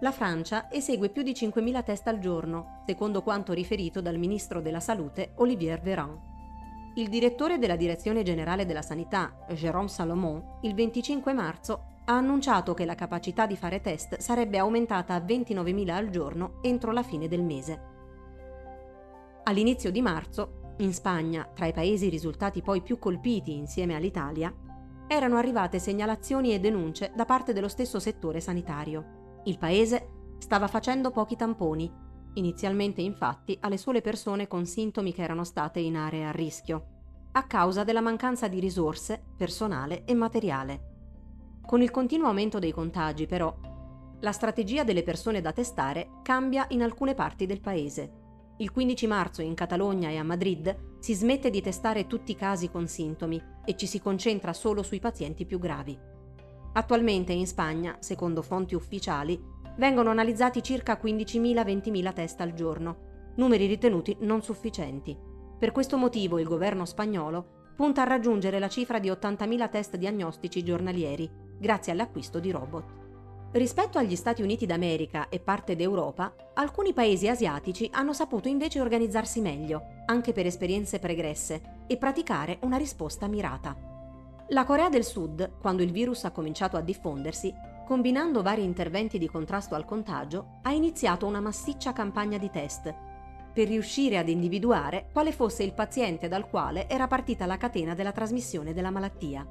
La 0.00 0.12
Francia 0.12 0.70
esegue 0.70 1.08
più 1.08 1.22
di 1.22 1.32
5.000 1.32 1.82
test 1.82 2.06
al 2.06 2.18
giorno, 2.18 2.82
secondo 2.86 3.22
quanto 3.22 3.52
riferito 3.52 4.00
dal 4.00 4.18
ministro 4.18 4.60
della 4.60 4.80
Salute 4.80 5.32
Olivier 5.36 5.80
Véran. 5.80 6.34
Il 6.96 7.08
direttore 7.08 7.58
della 7.58 7.76
Direzione 7.76 8.22
Generale 8.22 8.66
della 8.66 8.82
Sanità, 8.82 9.46
Jérôme 9.50 9.86
Salomon, 9.86 10.58
il 10.62 10.74
25 10.74 11.32
marzo 11.32 11.94
ha 12.08 12.16
annunciato 12.16 12.72
che 12.72 12.84
la 12.84 12.94
capacità 12.94 13.46
di 13.46 13.56
fare 13.56 13.80
test 13.80 14.18
sarebbe 14.18 14.58
aumentata 14.58 15.14
a 15.14 15.18
29.000 15.18 15.90
al 15.90 16.08
giorno 16.08 16.58
entro 16.62 16.92
la 16.92 17.02
fine 17.02 17.26
del 17.26 17.42
mese. 17.42 17.94
All'inizio 19.44 19.90
di 19.90 20.00
marzo, 20.00 20.74
in 20.78 20.92
Spagna, 20.92 21.48
tra 21.52 21.66
i 21.66 21.72
paesi 21.72 22.08
risultati 22.08 22.62
poi 22.62 22.82
più 22.82 22.98
colpiti 22.98 23.56
insieme 23.56 23.96
all'Italia, 23.96 24.54
erano 25.08 25.36
arrivate 25.36 25.78
segnalazioni 25.78 26.52
e 26.52 26.60
denunce 26.60 27.12
da 27.14 27.24
parte 27.24 27.52
dello 27.52 27.68
stesso 27.68 27.98
settore 27.98 28.40
sanitario. 28.40 29.40
Il 29.44 29.58
paese 29.58 30.34
stava 30.38 30.68
facendo 30.68 31.10
pochi 31.10 31.34
tamponi, 31.34 31.90
inizialmente 32.34 33.00
infatti 33.00 33.56
alle 33.60 33.78
sole 33.78 34.00
persone 34.00 34.46
con 34.46 34.66
sintomi 34.66 35.12
che 35.12 35.22
erano 35.22 35.44
state 35.44 35.80
in 35.80 35.96
aree 35.96 36.26
a 36.26 36.32
rischio, 36.32 36.86
a 37.32 37.44
causa 37.44 37.82
della 37.82 38.00
mancanza 38.00 38.46
di 38.46 38.60
risorse, 38.60 39.22
personale 39.36 40.04
e 40.04 40.14
materiale. 40.14 40.95
Con 41.66 41.82
il 41.82 41.90
continuo 41.90 42.28
aumento 42.28 42.60
dei 42.60 42.70
contagi, 42.70 43.26
però, 43.26 43.52
la 44.20 44.30
strategia 44.30 44.84
delle 44.84 45.02
persone 45.02 45.40
da 45.40 45.50
testare 45.50 46.20
cambia 46.22 46.64
in 46.68 46.80
alcune 46.80 47.14
parti 47.14 47.44
del 47.44 47.60
paese. 47.60 48.12
Il 48.58 48.70
15 48.70 49.06
marzo 49.08 49.42
in 49.42 49.54
Catalogna 49.54 50.08
e 50.08 50.16
a 50.16 50.22
Madrid 50.22 50.96
si 51.00 51.12
smette 51.12 51.50
di 51.50 51.60
testare 51.60 52.06
tutti 52.06 52.30
i 52.30 52.36
casi 52.36 52.70
con 52.70 52.86
sintomi 52.86 53.42
e 53.64 53.76
ci 53.76 53.86
si 53.86 54.00
concentra 54.00 54.52
solo 54.52 54.84
sui 54.84 55.00
pazienti 55.00 55.44
più 55.44 55.58
gravi. 55.58 55.98
Attualmente 56.74 57.32
in 57.32 57.48
Spagna, 57.48 57.96
secondo 57.98 58.42
fonti 58.42 58.76
ufficiali, 58.76 59.36
vengono 59.76 60.10
analizzati 60.10 60.62
circa 60.62 61.00
15.000-20.000 61.02 62.12
test 62.12 62.40
al 62.40 62.54
giorno, 62.54 63.32
numeri 63.34 63.66
ritenuti 63.66 64.16
non 64.20 64.40
sufficienti. 64.40 65.18
Per 65.58 65.72
questo 65.72 65.96
motivo 65.96 66.38
il 66.38 66.46
governo 66.46 66.84
spagnolo 66.84 67.72
punta 67.74 68.02
a 68.02 68.06
raggiungere 68.06 68.60
la 68.60 68.68
cifra 68.68 69.00
di 69.00 69.10
80.000 69.10 69.68
test 69.68 69.96
diagnostici 69.96 70.62
giornalieri, 70.62 71.28
grazie 71.58 71.92
all'acquisto 71.92 72.38
di 72.40 72.50
robot. 72.50 72.84
Rispetto 73.52 73.98
agli 73.98 74.16
Stati 74.16 74.42
Uniti 74.42 74.66
d'America 74.66 75.28
e 75.28 75.40
parte 75.40 75.76
d'Europa, 75.76 76.34
alcuni 76.54 76.92
paesi 76.92 77.28
asiatici 77.28 77.88
hanno 77.92 78.12
saputo 78.12 78.48
invece 78.48 78.80
organizzarsi 78.80 79.40
meglio, 79.40 79.82
anche 80.06 80.32
per 80.32 80.46
esperienze 80.46 80.98
pregresse, 80.98 81.84
e 81.86 81.96
praticare 81.96 82.58
una 82.62 82.76
risposta 82.76 83.26
mirata. 83.28 83.74
La 84.48 84.64
Corea 84.64 84.88
del 84.88 85.04
Sud, 85.04 85.58
quando 85.58 85.82
il 85.82 85.90
virus 85.90 86.24
ha 86.24 86.32
cominciato 86.32 86.76
a 86.76 86.82
diffondersi, 86.82 87.52
combinando 87.86 88.42
vari 88.42 88.62
interventi 88.62 89.16
di 89.16 89.28
contrasto 89.28 89.74
al 89.74 89.84
contagio, 89.84 90.58
ha 90.62 90.72
iniziato 90.72 91.26
una 91.26 91.40
massiccia 91.40 91.92
campagna 91.92 92.36
di 92.36 92.50
test 92.50 92.94
per 93.54 93.68
riuscire 93.68 94.18
ad 94.18 94.28
individuare 94.28 95.08
quale 95.12 95.32
fosse 95.32 95.62
il 95.62 95.72
paziente 95.72 96.28
dal 96.28 96.46
quale 96.46 96.88
era 96.90 97.06
partita 97.06 97.46
la 97.46 97.56
catena 97.56 97.94
della 97.94 98.12
trasmissione 98.12 98.74
della 98.74 98.90
malattia. 98.90 99.46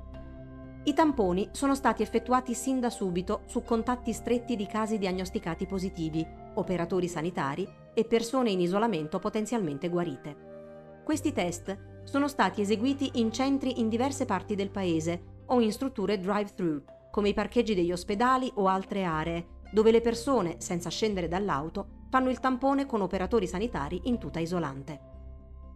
I 0.87 0.93
tamponi 0.93 1.49
sono 1.51 1.73
stati 1.73 2.03
effettuati 2.03 2.53
sin 2.53 2.79
da 2.79 2.91
subito 2.91 3.41
su 3.47 3.63
contatti 3.63 4.13
stretti 4.13 4.55
di 4.55 4.67
casi 4.67 4.99
diagnosticati 4.99 5.65
positivi, 5.65 6.23
operatori 6.53 7.07
sanitari 7.07 7.67
e 7.91 8.05
persone 8.05 8.51
in 8.51 8.59
isolamento 8.59 9.17
potenzialmente 9.17 9.89
guarite. 9.89 11.01
Questi 11.03 11.33
test 11.33 12.03
sono 12.03 12.27
stati 12.27 12.61
eseguiti 12.61 13.13
in 13.15 13.31
centri 13.31 13.79
in 13.79 13.89
diverse 13.89 14.25
parti 14.25 14.53
del 14.53 14.69
paese 14.69 15.41
o 15.47 15.59
in 15.59 15.71
strutture 15.71 16.19
drive-thru, 16.19 16.83
come 17.09 17.29
i 17.29 17.33
parcheggi 17.33 17.73
degli 17.73 17.91
ospedali 17.91 18.51
o 18.53 18.67
altre 18.67 19.05
aree, 19.05 19.47
dove 19.71 19.89
le 19.89 20.01
persone, 20.01 20.57
senza 20.59 20.91
scendere 20.91 21.27
dall'auto, 21.27 22.03
fanno 22.11 22.29
il 22.29 22.39
tampone 22.39 22.85
con 22.85 23.01
operatori 23.01 23.47
sanitari 23.47 24.01
in 24.03 24.19
tuta 24.19 24.37
isolante. 24.37 24.99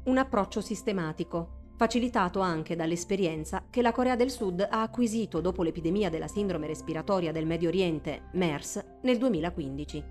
Un 0.04 0.20
approccio 0.20 0.62
sistematico, 0.62 1.59
facilitato 1.80 2.42
anche 2.42 2.76
dall'esperienza 2.76 3.64
che 3.70 3.82
la 3.82 3.94
Corea 3.94 4.18
del 4.18 4.32
Sud 4.32 4.68
ha 4.70 4.82
acquisito 4.82 5.40
dopo 5.40 5.64
l'epidemia 5.64 6.10
della 6.10 6.28
sindrome 6.28 6.68
respiratoria 6.68 7.32
del 7.32 7.46
Medio 7.46 7.70
Oriente, 7.70 8.24
MERS, 8.34 8.84
nel 9.04 9.18
2015. 9.18 10.04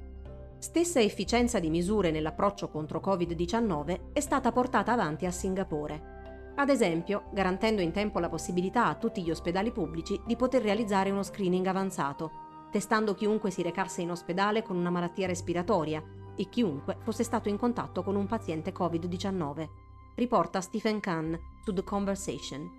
Stessa 0.57 0.99
efficienza 0.99 1.59
di 1.59 1.69
misure 1.69 2.11
nell'approccio 2.11 2.71
contro 2.71 3.03
Covid-19 3.05 4.13
è 4.15 4.21
stata 4.21 4.51
portata 4.51 4.93
avanti 4.93 5.27
a 5.27 5.31
Singapore. 5.31 6.53
Ad 6.57 6.71
esempio, 6.71 7.25
garantendo 7.35 7.83
in 7.83 7.93
tempo 7.93 8.19
la 8.19 8.31
possibilità 8.31 8.87
a 8.87 8.95
tutti 8.95 9.23
gli 9.23 9.31
ospedali 9.31 9.71
pubblici 9.71 10.19
di 10.25 10.37
poter 10.37 10.63
realizzare 10.63 11.11
uno 11.11 11.23
screening 11.23 11.67
avanzato, 11.67 12.31
testando 12.71 13.13
chiunque 13.13 13.51
si 13.51 13.61
recasse 13.61 14.01
in 14.01 14.11
ospedale 14.11 14.63
con 14.63 14.79
una 14.79 14.89
malattia 14.89 15.27
respiratoria 15.27 16.03
e 16.35 16.49
chiunque 16.49 16.97
fosse 17.01 17.25
stato 17.25 17.51
in 17.51 17.59
contatto 17.59 18.03
con 18.03 18.17
un 18.17 18.27
paziente 18.27 18.73
Covid-19, 18.73 19.88
riporta 20.19 20.61
Stephen 20.61 21.01
Kahn 21.01 21.35
su 21.65 21.73
The 21.73 21.83
Conversation. 21.83 22.71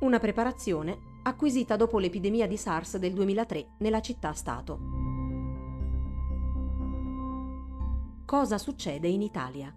Una 0.00 0.18
preparazione 0.18 0.98
acquisita 1.22 1.76
dopo 1.76 1.98
l'epidemia 1.98 2.46
di 2.46 2.56
SARS 2.56 2.96
del 2.98 3.12
2003 3.12 3.76
nella 3.78 4.00
città-stato. 4.00 5.02
cosa 8.32 8.56
succede 8.56 9.08
in 9.08 9.20
Italia. 9.20 9.70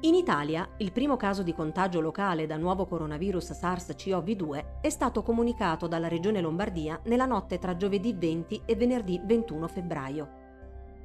In 0.00 0.14
Italia, 0.14 0.68
il 0.78 0.90
primo 0.90 1.16
caso 1.16 1.44
di 1.44 1.54
contagio 1.54 2.00
locale 2.00 2.46
da 2.46 2.56
nuovo 2.56 2.84
coronavirus 2.84 3.52
SARS-CoV-2 3.52 4.80
è 4.80 4.90
stato 4.90 5.22
comunicato 5.22 5.86
dalla 5.86 6.08
Regione 6.08 6.40
Lombardia 6.40 7.00
nella 7.04 7.26
notte 7.26 7.60
tra 7.60 7.76
giovedì 7.76 8.12
20 8.12 8.62
e 8.64 8.74
venerdì 8.74 9.20
21 9.22 9.68
febbraio. 9.68 10.43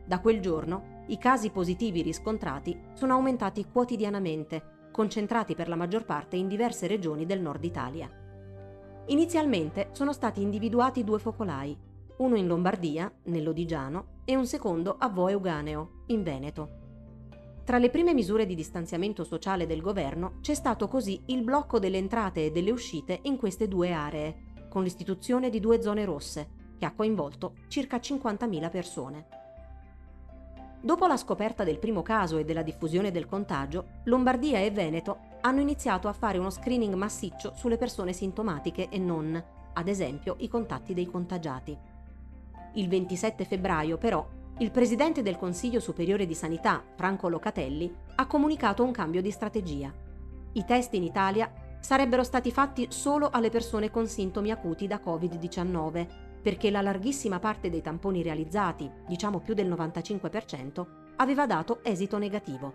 Da 0.10 0.22
quel 0.22 0.40
giorno, 0.40 1.04
i 1.10 1.20
casi 1.20 1.52
positivi 1.52 2.02
riscontrati 2.02 2.76
sono 2.94 3.14
aumentati 3.14 3.68
quotidianamente, 3.72 4.88
concentrati 4.92 5.54
per 5.54 5.68
la 5.68 5.76
maggior 5.76 6.04
parte 6.04 6.36
in 6.36 6.48
diverse 6.48 6.88
regioni 6.88 7.28
del 7.28 7.40
nord 7.40 7.64
Italia. 7.64 8.10
Inizialmente 9.06 9.90
sono 9.92 10.12
stati 10.12 10.42
individuati 10.42 11.04
due 11.04 11.20
focolai, 11.20 11.78
uno 12.18 12.36
in 12.36 12.48
Lombardia, 12.48 13.14
nell'Odigiano, 13.26 14.22
e 14.26 14.36
un 14.36 14.48
secondo 14.48 14.96
a 14.98 15.10
Vo 15.10 15.28
Euganeo, 15.28 16.06
in 16.08 16.24
Veneto. 16.24 16.70
Tra 17.64 17.78
le 17.78 17.92
prime 17.92 18.16
misure 18.16 18.48
di 18.48 18.56
distanziamento 18.56 19.24
sociale 19.24 19.68
del 19.68 19.82
governo 19.82 20.40
c'è 20.42 20.56
stato 20.56 20.88
così 20.88 21.22
il 21.28 21.44
blocco 21.44 21.78
delle 21.78 22.00
entrate 22.00 22.48
e 22.48 22.52
delle 22.52 22.72
uscite 22.72 23.20
in 23.26 23.38
queste 23.38 23.68
due 23.68 23.92
aree, 23.92 24.56
con 24.70 24.82
l'istituzione 24.82 25.52
di 25.52 25.60
due 25.60 25.84
zone 25.84 26.04
rosse, 26.04 26.50
che 26.80 26.86
ha 26.88 26.96
coinvolto 26.96 27.54
circa 27.68 27.98
50.000 27.98 28.72
persone. 28.72 29.39
Dopo 30.82 31.08
la 31.08 31.18
scoperta 31.18 31.66
del 31.66 31.78
primo 31.78 32.02
caso 32.02 32.38
e 32.38 32.46
della 32.46 32.62
diffusione 32.62 33.12
del 33.12 33.26
contagio, 33.26 34.00
Lombardia 34.06 34.60
e 34.60 34.72
Veneto 34.72 35.18
hanno 35.42 35.60
iniziato 35.60 36.08
a 36.08 36.14
fare 36.14 36.38
uno 36.38 36.50
screening 36.50 36.94
massiccio 36.94 37.52
sulle 37.54 37.76
persone 37.76 38.14
sintomatiche 38.14 38.88
e 38.88 38.98
non, 38.98 39.44
ad 39.74 39.88
esempio 39.90 40.36
i 40.40 40.48
contatti 40.48 40.94
dei 40.94 41.06
contagiati. 41.06 41.78
Il 42.76 42.88
27 42.88 43.44
febbraio, 43.44 43.98
però, 43.98 44.26
il 44.60 44.72
presidente 44.72 45.22
del 45.22 45.38
Consiglio 45.38 45.82
Superiore 45.82 46.26
di 46.26 46.34
Sanità, 46.34 46.82
Franco 46.96 47.28
Locatelli, 47.28 47.94
ha 48.16 48.26
comunicato 48.26 48.82
un 48.82 48.92
cambio 48.92 49.22
di 49.22 49.32
strategia. 49.32 49.94
I 50.54 50.64
test 50.64 50.94
in 50.94 51.04
Italia 51.04 51.52
sarebbero 51.82 52.24
stati 52.24 52.52
fatti 52.52 52.88
solo 52.90 53.30
alle 53.30 53.50
persone 53.50 53.92
con 53.92 54.08
sintomi 54.08 54.50
acuti 54.50 54.88
da 54.88 55.02
Covid-19, 55.04 56.29
perché 56.50 56.72
la 56.72 56.82
larghissima 56.82 57.38
parte 57.38 57.70
dei 57.70 57.84
tamponi 57.84 58.24
realizzati, 58.24 58.90
diciamo 59.08 59.40
più 59.40 59.54
del 59.54 59.70
95%, 59.70 60.88
aveva 61.18 61.46
dato 61.46 61.82
esito 61.84 62.18
negativo. 62.18 62.74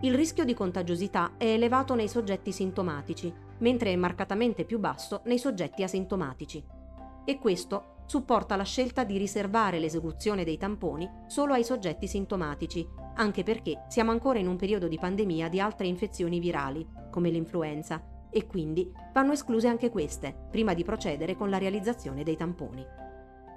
Il 0.00 0.12
rischio 0.12 0.44
di 0.44 0.54
contagiosità 0.54 1.34
è 1.36 1.44
elevato 1.44 1.94
nei 1.94 2.08
soggetti 2.08 2.50
sintomatici, 2.50 3.32
mentre 3.58 3.92
è 3.92 3.96
marcatamente 3.96 4.64
più 4.64 4.80
basso 4.80 5.20
nei 5.26 5.38
soggetti 5.38 5.84
asintomatici. 5.84 6.64
E 7.24 7.38
questo 7.38 7.98
supporta 8.06 8.56
la 8.56 8.64
scelta 8.64 9.04
di 9.04 9.18
riservare 9.18 9.78
l'esecuzione 9.78 10.42
dei 10.42 10.58
tamponi 10.58 11.08
solo 11.28 11.52
ai 11.52 11.62
soggetti 11.62 12.08
sintomatici, 12.08 12.84
anche 13.14 13.44
perché 13.44 13.84
siamo 13.86 14.10
ancora 14.10 14.40
in 14.40 14.48
un 14.48 14.56
periodo 14.56 14.88
di 14.88 14.98
pandemia 14.98 15.48
di 15.48 15.60
altre 15.60 15.86
infezioni 15.86 16.40
virali, 16.40 16.84
come 17.08 17.30
l'influenza, 17.30 18.02
e 18.30 18.46
quindi 18.46 18.92
vanno 19.12 19.32
escluse 19.32 19.68
anche 19.68 19.90
queste, 19.90 20.34
prima 20.50 20.74
di 20.74 20.84
procedere 20.84 21.36
con 21.36 21.50
la 21.50 21.58
realizzazione 21.58 22.22
dei 22.22 22.36
tamponi. 22.36 22.86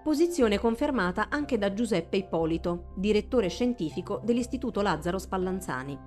Posizione 0.03 0.59
confermata 0.59 1.27
anche 1.29 1.57
da 1.57 1.73
Giuseppe 1.73 2.17
Ippolito, 2.17 2.91
direttore 2.95 3.47
scientifico 3.47 4.19
dell'Istituto 4.21 4.81
Lazzaro 4.81 5.17
Spallanzani. 5.17 5.97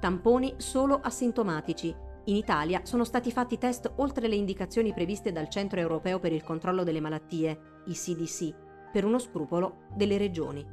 Tamponi 0.00 0.54
solo 0.56 0.98
asintomatici. 1.02 1.94
In 2.24 2.36
Italia 2.36 2.80
sono 2.84 3.04
stati 3.04 3.30
fatti 3.30 3.58
test 3.58 3.92
oltre 3.96 4.26
le 4.26 4.36
indicazioni 4.36 4.94
previste 4.94 5.32
dal 5.32 5.50
Centro 5.50 5.80
Europeo 5.80 6.18
per 6.18 6.32
il 6.32 6.42
Controllo 6.42 6.82
delle 6.82 7.00
Malattie, 7.00 7.82
il 7.86 7.94
CDC, 7.94 8.54
per 8.90 9.04
uno 9.04 9.18
scrupolo 9.18 9.82
delle 9.94 10.16
regioni. 10.16 10.64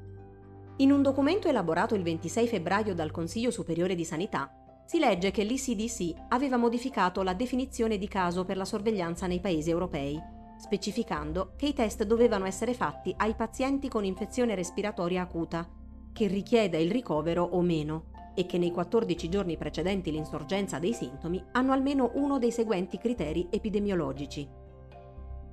In 0.78 0.94
un 0.94 1.02
documento 1.02 1.50
elaborato 1.50 1.96
il 1.96 2.04
26 2.04 2.48
febbraio 2.48 2.96
dal 2.96 3.12
Consiglio 3.12 3.52
Superiore 3.52 3.96
di 3.96 4.06
Sanità, 4.06 4.50
si 4.90 4.98
legge 4.98 5.30
che 5.30 5.44
l'ECDC 5.44 6.30
aveva 6.30 6.58
modificato 6.58 7.22
la 7.22 7.36
definizione 7.36 8.00
di 8.00 8.08
caso 8.08 8.44
per 8.44 8.58
la 8.58 8.66
sorveglianza 8.66 9.28
nei 9.28 9.40
paesi 9.40 9.70
europei, 9.70 10.20
specificando 10.58 11.52
che 11.58 11.68
i 11.68 11.74
test 11.74 12.06
dovevano 12.06 12.46
essere 12.46 12.74
fatti 12.74 13.14
ai 13.18 13.36
pazienti 13.36 13.88
con 13.88 14.04
infezione 14.04 14.56
respiratoria 14.56 15.22
acuta, 15.22 15.70
che 16.12 16.26
richieda 16.26 16.80
il 16.80 16.90
ricovero 16.90 17.44
o 17.44 17.62
meno, 17.62 18.06
e 18.34 18.48
che 18.48 18.58
nei 18.58 18.72
14 18.72 19.30
giorni 19.30 19.58
precedenti 19.58 20.10
l'insorgenza 20.10 20.80
dei 20.80 20.94
sintomi 20.94 21.40
hanno 21.52 21.72
almeno 21.72 22.10
uno 22.16 22.40
dei 22.40 22.52
seguenti 22.52 22.98
criteri 22.98 23.48
epidemiologici. 23.52 24.50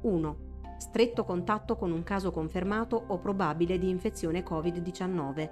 1. 0.00 0.36
Stretto 0.78 1.24
contatto 1.24 1.76
con 1.76 1.92
un 1.92 2.04
caso 2.04 2.30
confermato 2.30 3.04
o 3.08 3.18
probabile 3.18 3.78
di 3.78 3.90
infezione 3.90 4.42
Covid-19. 4.42 5.50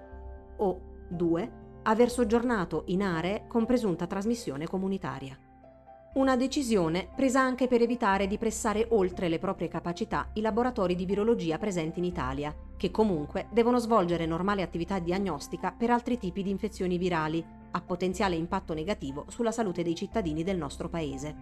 O 0.57 0.81
2 1.11 1.64
aver 1.85 2.11
soggiornato 2.11 2.85
in 2.87 3.03
aree 3.03 3.45
con 3.47 3.67
presunta 3.67 4.07
trasmissione 4.07 4.67
comunitaria. 4.67 5.39
Una 6.15 6.37
decisione 6.37 7.09
presa 7.15 7.41
anche 7.41 7.67
per 7.67 7.83
evitare 7.83 8.29
di 8.29 8.39
pressare 8.39 8.87
oltre 8.91 9.29
le 9.29 9.41
proprie 9.41 9.67
capacità 9.67 10.29
i 10.35 10.41
laboratori 10.41 10.95
di 10.95 11.05
virologia 11.07 11.59
presenti 11.59 11.99
in 11.99 12.05
Italia, 12.05 12.55
che 12.77 12.93
comunque 12.93 13.49
devono 13.51 13.79
svolgere 13.79 14.25
normale 14.25 14.63
attività 14.63 15.01
diagnostica 15.01 15.73
per 15.73 15.91
altri 15.91 16.17
tipi 16.17 16.45
di 16.45 16.51
infezioni 16.51 16.99
virali, 16.99 17.45
a 17.73 17.81
potenziale 17.81 18.37
impatto 18.37 18.75
negativo 18.75 19.25
sulla 19.29 19.51
salute 19.51 19.83
dei 19.83 19.97
cittadini 19.97 20.45
del 20.45 20.57
nostro 20.57 20.89
Paese. 20.89 21.35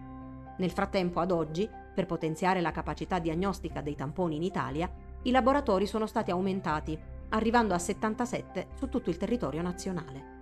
Nel 0.57 0.71
frattempo, 0.71 1.19
ad 1.19 1.29
oggi, 1.29 1.69
per 1.93 2.07
potenziare 2.07 2.59
la 2.59 2.71
capacità 2.71 3.19
diagnostica 3.19 3.81
dei 3.81 3.95
tamponi 3.95 4.37
in 4.37 4.43
Italia, 4.43 4.91
i 5.21 5.31
laboratori 5.31 5.85
sono 5.85 6.07
stati 6.07 6.31
aumentati, 6.31 6.97
arrivando 7.29 7.75
a 7.75 7.79
77 7.79 8.69
su 8.73 8.89
tutto 8.89 9.11
il 9.11 9.17
territorio 9.17 9.61
nazionale. 9.61 10.32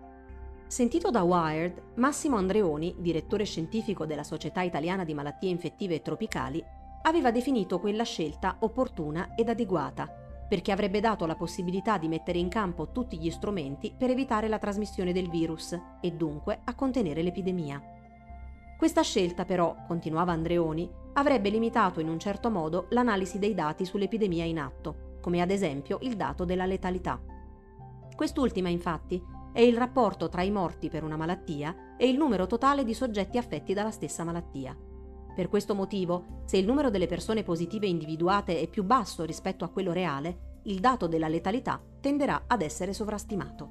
Sentito 0.72 1.12
da 1.12 1.24
Wired, 1.24 1.96
Massimo 1.96 2.38
Andreoni, 2.38 2.96
direttore 2.98 3.44
scientifico 3.44 4.06
della 4.06 4.24
Società 4.24 4.62
Italiana 4.62 5.04
di 5.04 5.14
Malattie 5.14 5.50
Infettive 5.50 5.96
e 5.96 6.02
Tropicali, 6.02 6.64
aveva 7.02 7.30
definito 7.30 7.78
quella 7.78 8.06
scelta 8.06 8.56
opportuna 8.62 9.36
ed 9.36 9.50
adeguata, 9.50 10.08
perché 10.48 10.72
avrebbe 10.72 11.02
dato 11.02 11.26
la 11.26 11.36
possibilità 11.36 11.98
di 11.98 12.08
mettere 12.08 12.40
in 12.40 12.48
campo 12.48 12.94
tutti 12.94 13.20
gli 13.20 13.30
strumenti 13.30 13.94
per 13.98 14.12
evitare 14.12 14.48
la 14.48 14.60
trasmissione 14.60 15.12
del 15.12 15.30
virus 15.30 15.78
e 16.00 16.12
dunque 16.14 16.62
a 16.64 16.74
contenere 16.74 17.22
l'epidemia. 17.22 17.84
Questa 18.78 19.02
scelta 19.02 19.44
però, 19.44 19.76
continuava 19.86 20.32
Andreoni, 20.32 20.90
avrebbe 21.16 21.50
limitato 21.50 22.00
in 22.00 22.08
un 22.08 22.18
certo 22.18 22.50
modo 22.50 22.86
l'analisi 22.92 23.40
dei 23.40 23.54
dati 23.54 23.84
sull'epidemia 23.84 24.46
in 24.46 24.58
atto, 24.58 25.18
come 25.20 25.42
ad 25.42 25.52
esempio 25.52 25.98
il 26.04 26.16
dato 26.16 26.46
della 26.46 26.66
letalità. 26.66 27.20
Quest'ultima, 28.16 28.70
infatti, 28.70 29.40
è 29.54 29.60
il 29.60 29.78
rapporto 29.78 30.30
tra 30.30 30.44
i 30.44 30.52
morti 30.52 30.90
per 30.90 31.04
una 31.04 31.18
malattia 31.18 31.96
e 31.98 32.08
il 32.08 32.18
numero 32.18 32.48
totale 32.48 32.84
di 32.84 32.94
soggetti 32.94 33.38
affetti 33.38 33.74
dalla 33.74 33.92
stessa 33.92 34.24
malattia. 34.24 34.78
Per 35.36 35.48
questo 35.48 35.76
motivo, 35.76 36.42
se 36.46 36.58
il 36.58 36.66
numero 36.66 36.90
delle 36.90 37.08
persone 37.08 37.44
positive 37.44 37.88
individuate 37.88 38.60
è 38.60 38.68
più 38.68 38.84
basso 38.84 39.24
rispetto 39.24 39.64
a 39.64 39.70
quello 39.70 39.92
reale, 39.94 40.60
il 40.64 40.80
dato 40.80 41.08
della 41.08 41.28
letalità 41.28 41.82
tenderà 42.00 42.44
ad 42.48 42.62
essere 42.62 42.94
sovrastimato. 42.94 43.70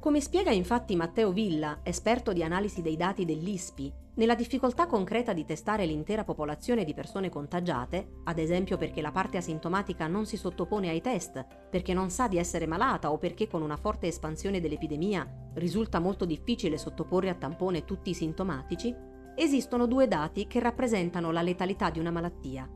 Come 0.00 0.20
spiega 0.20 0.52
infatti 0.52 0.94
Matteo 0.94 1.32
Villa, 1.32 1.80
esperto 1.82 2.32
di 2.32 2.42
analisi 2.42 2.82
dei 2.82 2.96
dati 2.96 3.24
dell'ISPI, 3.24 3.92
nella 4.18 4.34
difficoltà 4.34 4.86
concreta 4.86 5.32
di 5.32 5.44
testare 5.44 5.86
l'intera 5.86 6.24
popolazione 6.24 6.84
di 6.84 6.92
persone 6.92 7.30
contagiate, 7.30 8.14
ad 8.24 8.38
esempio 8.38 8.76
perché 8.76 9.00
la 9.00 9.12
parte 9.12 9.36
asintomatica 9.36 10.08
non 10.08 10.26
si 10.26 10.36
sottopone 10.36 10.88
ai 10.88 11.00
test, 11.00 11.46
perché 11.70 11.94
non 11.94 12.10
sa 12.10 12.26
di 12.26 12.36
essere 12.36 12.66
malata 12.66 13.12
o 13.12 13.18
perché 13.18 13.46
con 13.46 13.62
una 13.62 13.76
forte 13.76 14.08
espansione 14.08 14.60
dell'epidemia 14.60 15.50
risulta 15.54 16.00
molto 16.00 16.24
difficile 16.24 16.78
sottoporre 16.78 17.28
a 17.28 17.34
tampone 17.34 17.84
tutti 17.84 18.10
i 18.10 18.14
sintomatici, 18.14 18.92
esistono 19.36 19.86
due 19.86 20.08
dati 20.08 20.48
che 20.48 20.58
rappresentano 20.58 21.30
la 21.30 21.42
letalità 21.42 21.88
di 21.88 22.00
una 22.00 22.10
malattia. 22.10 22.68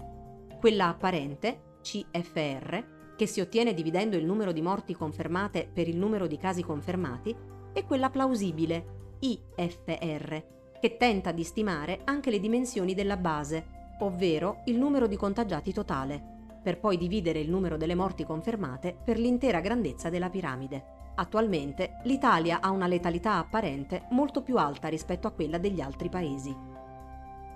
Quella 0.61 0.87
apparente, 0.87 1.79
CFR, 1.83 3.15
che 3.17 3.27
si 3.27 3.41
ottiene 3.41 3.75
dividendo 3.75 4.17
il 4.17 4.25
numero 4.25 4.53
di 4.53 4.63
morti 4.63 4.95
confermate 4.95 5.69
per 5.73 5.89
il 5.89 5.97
numero 5.97 6.29
di 6.29 6.37
casi 6.37 6.63
confermati, 6.63 7.35
e 7.73 7.85
quella 7.85 8.11
plausibile, 8.11 9.17
IFR, 9.19 10.61
che 10.83 10.97
tenta 10.97 11.31
di 11.31 11.45
stimare 11.45 12.01
anche 12.07 12.29
le 12.29 12.41
dimensioni 12.41 12.93
della 12.93 13.17
base, 13.17 13.95
ovvero 14.01 14.63
il 14.65 14.77
numero 14.77 15.07
di 15.07 15.15
contagiati 15.15 15.73
totale, 15.73 16.21
per 16.61 16.81
poi 16.81 16.97
dividere 16.97 17.39
il 17.39 17.49
numero 17.49 17.77
delle 17.77 17.95
morti 17.95 18.25
confermate 18.25 18.93
per 19.05 19.17
l'intera 19.17 19.61
grandezza 19.61 20.11
della 20.11 20.29
piramide. 20.29 21.13
Attualmente 21.15 22.01
l'Italia 22.03 22.61
ha 22.61 22.71
una 22.71 22.89
letalità 22.89 23.37
apparente 23.37 24.07
molto 24.11 24.43
più 24.43 24.57
alta 24.57 24.89
rispetto 24.89 25.29
a 25.29 25.31
quella 25.31 25.59
degli 25.59 25.81
altri 25.81 26.09
paesi. 26.09 26.53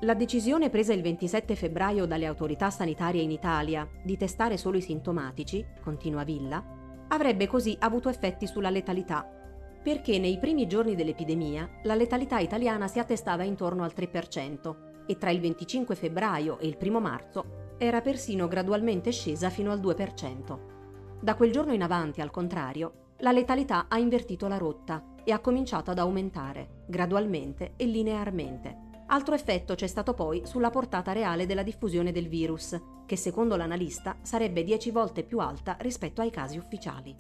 La 0.03 0.15
decisione 0.15 0.71
presa 0.71 0.93
il 0.93 1.03
27 1.03 1.57
febbraio 1.57 2.07
dalle 2.07 2.27
autorità 2.27 2.71
sanitarie 2.71 3.23
in 3.23 3.33
Italia 3.33 3.89
di 4.05 4.17
testare 4.17 4.57
solo 4.57 4.77
i 4.77 4.83
sintomatici, 4.83 5.67
continua 5.83 6.23
Villa, 6.23 6.65
avrebbe 7.09 7.49
così 7.49 7.77
avuto 7.81 8.09
effetti 8.09 8.47
sulla 8.47 8.71
letalità, 8.71 9.29
perché 9.87 10.19
nei 10.19 10.37
primi 10.41 10.67
giorni 10.67 10.97
dell'epidemia 10.97 11.79
la 11.85 11.95
letalità 11.95 12.41
italiana 12.41 12.89
si 12.89 12.99
attestava 12.99 13.45
intorno 13.45 13.85
al 13.85 13.93
3% 13.97 15.05
e 15.07 15.17
tra 15.17 15.31
il 15.31 15.39
25 15.39 15.95
febbraio 15.95 16.59
e 16.59 16.67
il 16.67 16.77
1 16.77 16.99
marzo 16.99 17.75
era 17.79 18.01
persino 18.01 18.49
gradualmente 18.49 19.13
scesa 19.13 19.49
fino 19.49 19.71
al 19.71 19.79
2%. 19.79 20.59
Da 21.21 21.37
quel 21.37 21.53
giorno 21.53 21.73
in 21.73 21.83
avanti, 21.83 22.21
al 22.21 22.33
contrario, 22.33 23.13
la 23.19 23.31
letalità 23.31 23.87
ha 23.89 23.99
invertito 23.99 24.49
la 24.49 24.59
rotta 24.59 25.15
e 25.23 25.31
ha 25.31 25.39
cominciato 25.39 25.93
ad 25.93 26.01
aumentare, 26.01 26.83
gradualmente 26.89 27.75
e 27.77 27.87
linearmente 27.87 28.87
Altro 29.09 29.37
effetto 29.37 29.77
c'è 29.77 29.87
stato 29.87 30.15
poi 30.15 30.43
sulla 30.47 30.71
portata 30.71 31.13
reale 31.13 31.47
della 31.47 31.63
diffusione 31.63 32.11
del 32.11 32.29
virus, 32.29 32.77
che 33.07 33.17
secondo 33.17 33.55
l'analista 33.55 34.17
sarebbe 34.23 34.65
10 34.65 34.91
volte 34.91 35.23
più 35.23 35.39
alta 35.39 35.77
rispetto 35.79 36.23
ai 36.23 36.31
casi 36.31 36.59
ufficiali. 36.59 37.15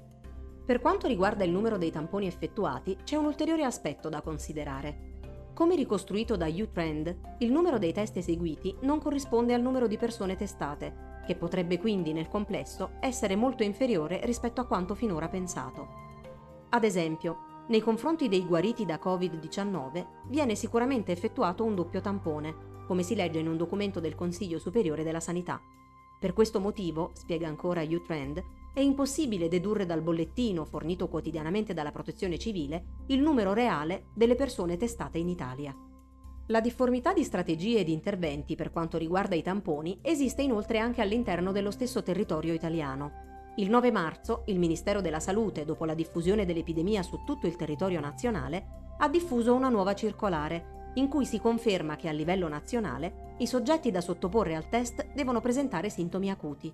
Per 0.66 0.80
quanto 0.80 1.06
riguarda 1.06 1.44
il 1.44 1.52
numero 1.52 1.78
dei 1.78 1.92
tamponi 1.92 2.26
effettuati, 2.26 2.96
c'è 3.04 3.14
un 3.14 3.26
ulteriore 3.26 3.62
aspetto 3.62 4.08
da 4.08 4.20
considerare. 4.20 5.14
Come 5.54 5.76
ricostruito 5.76 6.36
da 6.36 6.48
U-Trend, 6.48 7.36
il 7.38 7.52
numero 7.52 7.78
dei 7.78 7.92
test 7.92 8.16
eseguiti 8.16 8.74
non 8.80 9.00
corrisponde 9.00 9.54
al 9.54 9.62
numero 9.62 9.86
di 9.86 9.96
persone 9.96 10.34
testate, 10.34 11.22
che 11.24 11.36
potrebbe 11.36 11.78
quindi 11.78 12.12
nel 12.12 12.28
complesso 12.28 12.94
essere 12.98 13.36
molto 13.36 13.62
inferiore 13.62 14.20
rispetto 14.24 14.60
a 14.60 14.66
quanto 14.66 14.96
finora 14.96 15.28
pensato. 15.28 15.86
Ad 16.70 16.82
esempio, 16.82 17.64
nei 17.68 17.80
confronti 17.80 18.28
dei 18.28 18.44
guariti 18.44 18.84
da 18.84 18.98
Covid-19 19.00 20.06
viene 20.26 20.56
sicuramente 20.56 21.12
effettuato 21.12 21.62
un 21.62 21.76
doppio 21.76 22.00
tampone, 22.00 22.82
come 22.88 23.04
si 23.04 23.14
legge 23.14 23.38
in 23.38 23.46
un 23.46 23.56
documento 23.56 24.00
del 24.00 24.16
Consiglio 24.16 24.58
Superiore 24.58 25.04
della 25.04 25.20
Sanità. 25.20 25.60
Per 26.18 26.32
questo 26.32 26.60
motivo, 26.60 27.10
spiega 27.14 27.46
ancora 27.46 27.82
U-Trend, 27.82 28.42
è 28.72 28.80
impossibile 28.80 29.48
dedurre 29.48 29.86
dal 29.86 30.02
bollettino 30.02 30.64
fornito 30.64 31.08
quotidianamente 31.08 31.74
dalla 31.74 31.92
Protezione 31.92 32.38
Civile 32.38 33.04
il 33.06 33.20
numero 33.20 33.52
reale 33.52 34.06
delle 34.14 34.34
persone 34.34 34.76
testate 34.76 35.18
in 35.18 35.28
Italia. 35.28 35.74
La 36.48 36.60
difformità 36.60 37.12
di 37.12 37.24
strategie 37.24 37.80
e 37.80 37.84
di 37.84 37.92
interventi 37.92 38.54
per 38.54 38.70
quanto 38.70 38.98
riguarda 38.98 39.34
i 39.34 39.42
tamponi 39.42 39.98
esiste 40.02 40.42
inoltre 40.42 40.78
anche 40.78 41.00
all'interno 41.00 41.52
dello 41.52 41.70
stesso 41.70 42.02
territorio 42.02 42.52
italiano. 42.52 43.24
Il 43.56 43.68
9 43.70 43.90
marzo 43.90 44.42
il 44.46 44.58
Ministero 44.58 45.00
della 45.00 45.20
Salute, 45.20 45.64
dopo 45.64 45.84
la 45.84 45.94
diffusione 45.94 46.44
dell'epidemia 46.44 47.02
su 47.02 47.24
tutto 47.24 47.46
il 47.46 47.56
territorio 47.56 48.00
nazionale, 48.00 48.94
ha 48.98 49.08
diffuso 49.08 49.54
una 49.54 49.70
nuova 49.70 49.94
circolare 49.94 50.75
in 50.96 51.08
cui 51.08 51.24
si 51.24 51.40
conferma 51.40 51.96
che 51.96 52.08
a 52.08 52.12
livello 52.12 52.48
nazionale 52.48 53.34
i 53.38 53.46
soggetti 53.46 53.90
da 53.90 54.00
sottoporre 54.00 54.54
al 54.54 54.68
test 54.68 55.12
devono 55.14 55.40
presentare 55.40 55.88
sintomi 55.88 56.30
acuti. 56.30 56.72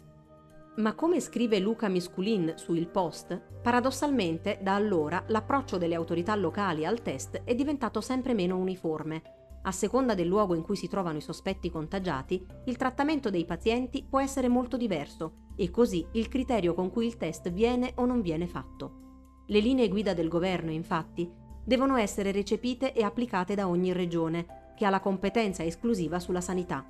Ma 0.76 0.94
come 0.94 1.20
scrive 1.20 1.58
Luca 1.58 1.88
Misculin 1.88 2.54
su 2.56 2.74
Il 2.74 2.88
Post, 2.88 3.40
paradossalmente 3.62 4.58
da 4.62 4.74
allora 4.74 5.22
l'approccio 5.26 5.76
delle 5.76 5.94
autorità 5.94 6.34
locali 6.34 6.84
al 6.84 7.02
test 7.02 7.42
è 7.44 7.54
diventato 7.54 8.00
sempre 8.00 8.34
meno 8.34 8.56
uniforme 8.56 9.22
a 9.64 9.70
seconda 9.70 10.14
del 10.14 10.26
luogo 10.26 10.56
in 10.56 10.62
cui 10.62 10.74
si 10.74 10.88
trovano 10.88 11.18
i 11.18 11.22
sospetti 11.22 11.70
contagiati, 11.70 12.44
il 12.64 12.76
trattamento 12.76 13.30
dei 13.30 13.44
pazienti 13.44 14.04
può 14.08 14.20
essere 14.20 14.48
molto 14.48 14.76
diverso 14.76 15.50
e 15.54 15.70
così 15.70 16.04
il 16.12 16.26
criterio 16.26 16.74
con 16.74 16.90
cui 16.90 17.06
il 17.06 17.16
test 17.16 17.50
viene 17.50 17.92
o 17.96 18.04
non 18.04 18.22
viene 18.22 18.48
fatto. 18.48 19.44
Le 19.46 19.60
linee 19.60 19.88
guida 19.88 20.14
del 20.14 20.28
governo, 20.28 20.72
infatti, 20.72 21.30
devono 21.64 21.96
essere 21.96 22.32
recepite 22.32 22.92
e 22.92 23.02
applicate 23.02 23.54
da 23.54 23.68
ogni 23.68 23.92
regione, 23.92 24.72
che 24.76 24.86
ha 24.86 24.90
la 24.90 25.00
competenza 25.00 25.62
esclusiva 25.62 26.18
sulla 26.18 26.40
sanità 26.40 26.84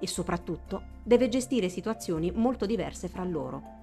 e 0.00 0.06
soprattutto 0.06 0.82
deve 1.02 1.28
gestire 1.28 1.68
situazioni 1.68 2.30
molto 2.30 2.66
diverse 2.66 3.08
fra 3.08 3.24
loro. 3.24 3.76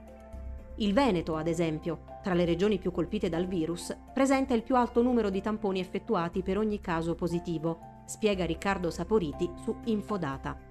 Il 0.78 0.94
Veneto, 0.94 1.36
ad 1.36 1.48
esempio, 1.48 2.02
tra 2.22 2.34
le 2.34 2.46
regioni 2.46 2.78
più 2.78 2.92
colpite 2.92 3.30
dal 3.30 3.48
virus, 3.48 3.96
presenta 4.14 4.54
il 4.54 4.64
più 4.64 4.76
alto 4.76 5.02
numero 5.02 5.30
di 5.30 5.42
tamponi 5.42 5.80
effettuati 5.80 6.42
per 6.42 6.58
ogni 6.58 6.82
caso 6.82 7.16
positivo, 7.16 7.80
spiega 8.06 8.46
Riccardo 8.46 8.92
Saporiti 8.92 9.50
su 9.64 9.76
Infodata. 9.86 10.65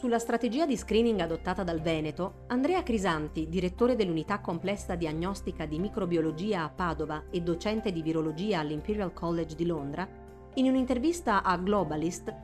Sulla 0.00 0.18
strategia 0.18 0.64
di 0.64 0.78
screening 0.78 1.20
adottata 1.20 1.62
dal 1.62 1.82
Veneto, 1.82 2.44
Andrea 2.46 2.82
Crisanti, 2.82 3.50
direttore 3.50 3.96
dell'unità 3.96 4.40
complessa 4.40 4.94
diagnostica 4.94 5.66
di 5.66 5.78
microbiologia 5.78 6.62
a 6.62 6.70
Padova 6.70 7.24
e 7.30 7.42
docente 7.42 7.92
di 7.92 8.00
virologia 8.00 8.60
all'Imperial 8.60 9.12
College 9.12 9.54
di 9.54 9.66
Londra, 9.66 10.08
in 10.54 10.68
un'intervista 10.68 11.42
a 11.42 11.54
Globalist, 11.58 12.34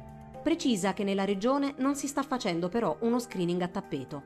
precisa 0.42 0.92
che 0.92 1.02
nella 1.02 1.24
regione 1.24 1.72
non 1.78 1.96
si 1.96 2.08
sta 2.08 2.22
facendo 2.22 2.68
però 2.68 2.94
uno 3.00 3.18
screening 3.18 3.62
a 3.62 3.68
tappeto. 3.68 4.24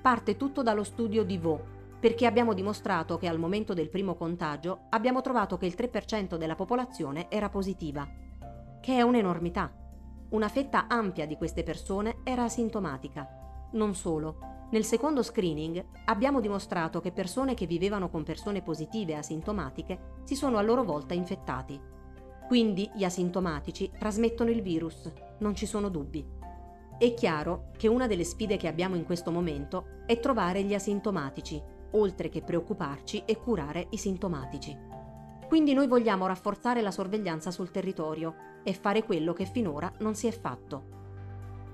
Parte 0.00 0.38
tutto 0.38 0.62
dallo 0.62 0.84
studio 0.84 1.22
di 1.22 1.36
Vaux, 1.36 1.62
perché 2.00 2.24
abbiamo 2.24 2.54
dimostrato 2.54 3.18
che 3.18 3.28
al 3.28 3.38
momento 3.38 3.74
del 3.74 3.90
primo 3.90 4.14
contagio 4.14 4.86
abbiamo 4.88 5.20
trovato 5.20 5.58
che 5.58 5.66
il 5.66 5.74
3% 5.76 6.36
della 6.36 6.54
popolazione 6.54 7.26
era 7.28 7.50
positiva 7.50 8.08
che 8.80 8.96
è 8.96 9.00
un'enormità. 9.00 9.83
Una 10.34 10.48
fetta 10.48 10.88
ampia 10.88 11.28
di 11.28 11.36
queste 11.36 11.62
persone 11.62 12.16
era 12.24 12.42
asintomatica. 12.42 13.68
Non 13.74 13.94
solo, 13.94 14.66
nel 14.70 14.84
secondo 14.84 15.22
screening 15.22 15.84
abbiamo 16.06 16.40
dimostrato 16.40 17.00
che 17.00 17.12
persone 17.12 17.54
che 17.54 17.66
vivevano 17.66 18.10
con 18.10 18.24
persone 18.24 18.60
positive 18.60 19.14
asintomatiche 19.14 20.22
si 20.24 20.34
sono 20.34 20.58
a 20.58 20.62
loro 20.62 20.82
volta 20.82 21.14
infettati. 21.14 21.80
Quindi 22.48 22.90
gli 22.96 23.04
asintomatici 23.04 23.92
trasmettono 23.96 24.50
il 24.50 24.60
virus, 24.60 25.08
non 25.38 25.54
ci 25.54 25.66
sono 25.66 25.88
dubbi. 25.88 26.26
È 26.98 27.14
chiaro 27.14 27.70
che 27.76 27.86
una 27.86 28.08
delle 28.08 28.24
sfide 28.24 28.56
che 28.56 28.66
abbiamo 28.66 28.96
in 28.96 29.04
questo 29.04 29.30
momento 29.30 30.02
è 30.04 30.18
trovare 30.18 30.64
gli 30.64 30.74
asintomatici, 30.74 31.62
oltre 31.92 32.28
che 32.28 32.42
preoccuparci 32.42 33.22
e 33.24 33.36
curare 33.36 33.86
i 33.90 33.96
sintomatici. 33.96 34.93
Quindi 35.48 35.72
noi 35.74 35.86
vogliamo 35.86 36.26
rafforzare 36.26 36.80
la 36.80 36.90
sorveglianza 36.90 37.50
sul 37.50 37.70
territorio 37.70 38.34
e 38.62 38.72
fare 38.72 39.04
quello 39.04 39.32
che 39.32 39.44
finora 39.44 39.92
non 39.98 40.14
si 40.14 40.26
è 40.26 40.32
fatto. 40.32 40.92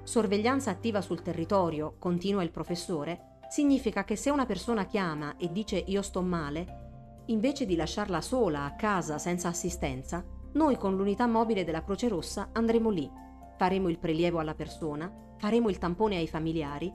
Sorveglianza 0.02 0.70
attiva 0.70 1.00
sul 1.00 1.22
territorio, 1.22 1.94
continua 1.98 2.42
il 2.42 2.50
professore, 2.50 3.38
significa 3.48 4.04
che 4.04 4.16
se 4.16 4.30
una 4.30 4.46
persona 4.46 4.86
chiama 4.86 5.36
e 5.36 5.50
dice 5.52 5.76
io 5.76 6.02
sto 6.02 6.22
male, 6.22 7.22
invece 7.26 7.64
di 7.64 7.76
lasciarla 7.76 8.20
sola 8.20 8.64
a 8.64 8.74
casa 8.74 9.18
senza 9.18 9.48
assistenza, 9.48 10.24
noi 10.52 10.76
con 10.76 10.96
l'unità 10.96 11.26
mobile 11.26 11.64
della 11.64 11.84
Croce 11.84 12.08
Rossa 12.08 12.48
andremo 12.52 12.90
lì, 12.90 13.08
faremo 13.56 13.88
il 13.88 13.98
prelievo 13.98 14.40
alla 14.40 14.54
persona, 14.54 15.12
faremo 15.36 15.68
il 15.68 15.78
tampone 15.78 16.16
ai 16.16 16.26
familiari, 16.26 16.92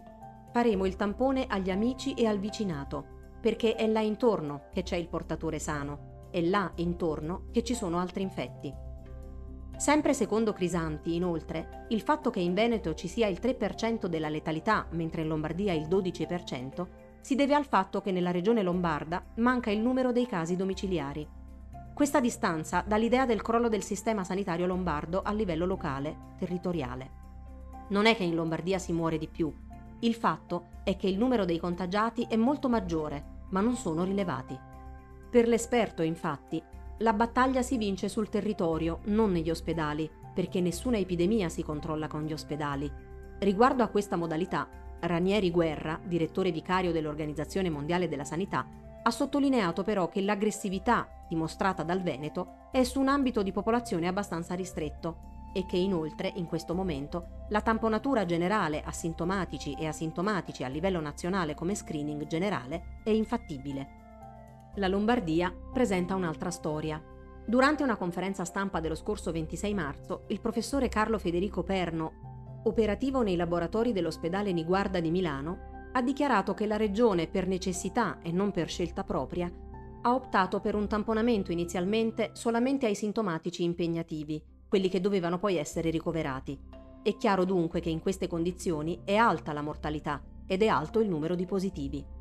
faremo 0.51 0.85
il 0.85 0.95
tampone 0.95 1.45
agli 1.47 1.69
amici 1.69 2.13
e 2.13 2.25
al 2.25 2.39
vicinato, 2.39 3.05
perché 3.39 3.75
è 3.75 3.87
là 3.87 4.01
intorno 4.01 4.69
che 4.73 4.83
c'è 4.83 4.97
il 4.97 5.07
portatore 5.07 5.59
sano, 5.59 6.14
è 6.35 6.41
là 6.41 6.69
intorno 6.75 7.45
che 7.53 7.63
ci 7.63 7.73
sono 7.73 7.97
altri 7.97 8.21
infetti. 8.21 8.73
Sempre 9.77 10.13
secondo 10.13 10.51
Crisanti, 10.51 11.15
inoltre, 11.15 11.85
il 11.91 12.01
fatto 12.01 12.29
che 12.29 12.41
in 12.41 12.53
Veneto 12.53 12.93
ci 12.93 13.07
sia 13.07 13.27
il 13.27 13.39
3% 13.41 14.07
della 14.07 14.27
letalità, 14.27 14.85
mentre 14.89 15.21
in 15.21 15.29
Lombardia 15.29 15.71
il 15.71 15.87
12%, 15.87 16.87
si 17.21 17.35
deve 17.35 17.53
al 17.55 17.65
fatto 17.65 18.01
che 18.01 18.11
nella 18.11 18.31
regione 18.31 18.63
lombarda 18.63 19.23
manca 19.35 19.71
il 19.71 19.79
numero 19.79 20.11
dei 20.11 20.25
casi 20.25 20.57
domiciliari. 20.57 21.25
Questa 21.93 22.19
distanza 22.19 22.83
dà 22.85 22.97
l'idea 22.97 23.25
del 23.25 23.41
crollo 23.41 23.69
del 23.69 23.83
sistema 23.83 24.25
sanitario 24.25 24.65
lombardo 24.65 25.21
a 25.21 25.31
livello 25.31 25.65
locale, 25.65 26.33
territoriale. 26.37 27.11
Non 27.91 28.07
è 28.07 28.15
che 28.17 28.23
in 28.23 28.35
Lombardia 28.35 28.77
si 28.77 28.91
muore 28.91 29.17
di 29.17 29.29
più, 29.29 29.53
il 29.99 30.15
fatto 30.15 30.65
è 30.83 30.97
che 30.97 31.07
il 31.07 31.17
numero 31.17 31.45
dei 31.45 31.59
contagiati 31.59 32.27
è 32.29 32.35
molto 32.35 32.67
maggiore, 32.67 33.45
ma 33.51 33.61
non 33.61 33.75
sono 33.75 34.03
rilevati. 34.03 34.73
Per 35.29 35.47
l'esperto, 35.47 36.01
infatti, 36.01 36.61
la 36.99 37.13
battaglia 37.13 37.61
si 37.61 37.77
vince 37.77 38.07
sul 38.07 38.29
territorio, 38.29 38.99
non 39.05 39.31
negli 39.31 39.49
ospedali, 39.49 40.09
perché 40.33 40.61
nessuna 40.61 40.97
epidemia 40.97 41.49
si 41.49 41.63
controlla 41.63 42.07
con 42.07 42.23
gli 42.23 42.33
ospedali. 42.33 42.89
Riguardo 43.39 43.83
a 43.83 43.87
questa 43.87 44.15
modalità, 44.15 44.67
Ranieri 45.01 45.51
Guerra, 45.51 45.99
direttore 46.03 46.51
vicario 46.51 46.91
dell'Organizzazione 46.91 47.69
Mondiale 47.69 48.07
della 48.07 48.23
Sanità, 48.23 48.65
ha 49.03 49.11
sottolineato 49.11 49.83
però 49.83 50.07
che 50.07 50.21
l'aggressività 50.21 51.07
dimostrata 51.27 51.83
dal 51.83 52.01
Veneto 52.01 52.69
è 52.71 52.83
su 52.83 52.99
un 52.99 53.07
ambito 53.07 53.43
di 53.43 53.51
popolazione 53.51 54.07
abbastanza 54.07 54.55
ristretto 54.55 55.33
e 55.53 55.65
che 55.65 55.77
inoltre, 55.77 56.31
in 56.35 56.47
questo 56.47 56.73
momento, 56.73 57.45
la 57.49 57.61
tamponatura 57.61 58.25
generale 58.25 58.81
asintomatici 58.83 59.75
e 59.79 59.87
asintomatici 59.87 60.63
a 60.63 60.67
livello 60.67 60.99
nazionale 60.99 61.55
come 61.55 61.75
screening 61.75 62.25
generale 62.25 62.99
è 63.03 63.09
infattibile. 63.09 64.04
La 64.77 64.89
Lombardia 64.89 65.55
presenta 65.71 66.15
un'altra 66.15 66.51
storia. 66.51 67.01
Durante 67.47 67.81
una 67.81 67.95
conferenza 67.95 68.43
stampa 68.43 68.81
dello 68.81 68.95
scorso 68.95 69.31
26 69.31 69.73
marzo, 69.73 70.23
il 70.27 70.41
professore 70.41 70.89
Carlo 70.89 71.17
Federico 71.17 71.63
Perno, 71.63 72.61
operativo 72.65 73.21
nei 73.21 73.37
laboratori 73.37 73.93
dell'ospedale 73.93 74.51
Niguarda 74.51 74.99
di 74.99 75.11
Milano, 75.11 75.89
ha 75.93 76.01
dichiarato 76.01 76.53
che 76.53 76.65
la 76.65 76.75
regione, 76.75 77.27
per 77.27 77.47
necessità 77.47 78.19
e 78.21 78.33
non 78.33 78.51
per 78.51 78.67
scelta 78.67 79.05
propria, 79.05 79.49
ha 80.01 80.13
optato 80.13 80.59
per 80.59 80.75
un 80.75 80.89
tamponamento 80.89 81.53
inizialmente 81.53 82.31
solamente 82.33 82.85
ai 82.85 82.95
sintomatici 82.95 83.63
impegnativi, 83.63 84.43
quelli 84.67 84.89
che 84.89 84.99
dovevano 84.99 85.39
poi 85.39 85.55
essere 85.55 85.89
ricoverati. 85.89 86.59
È 87.01 87.15
chiaro 87.15 87.45
dunque 87.45 87.79
che 87.79 87.89
in 87.89 88.01
queste 88.01 88.27
condizioni 88.27 89.03
è 89.05 89.15
alta 89.15 89.53
la 89.53 89.61
mortalità 89.61 90.21
ed 90.45 90.61
è 90.61 90.67
alto 90.67 90.99
il 90.99 91.07
numero 91.07 91.35
di 91.35 91.45
positivi. 91.45 92.14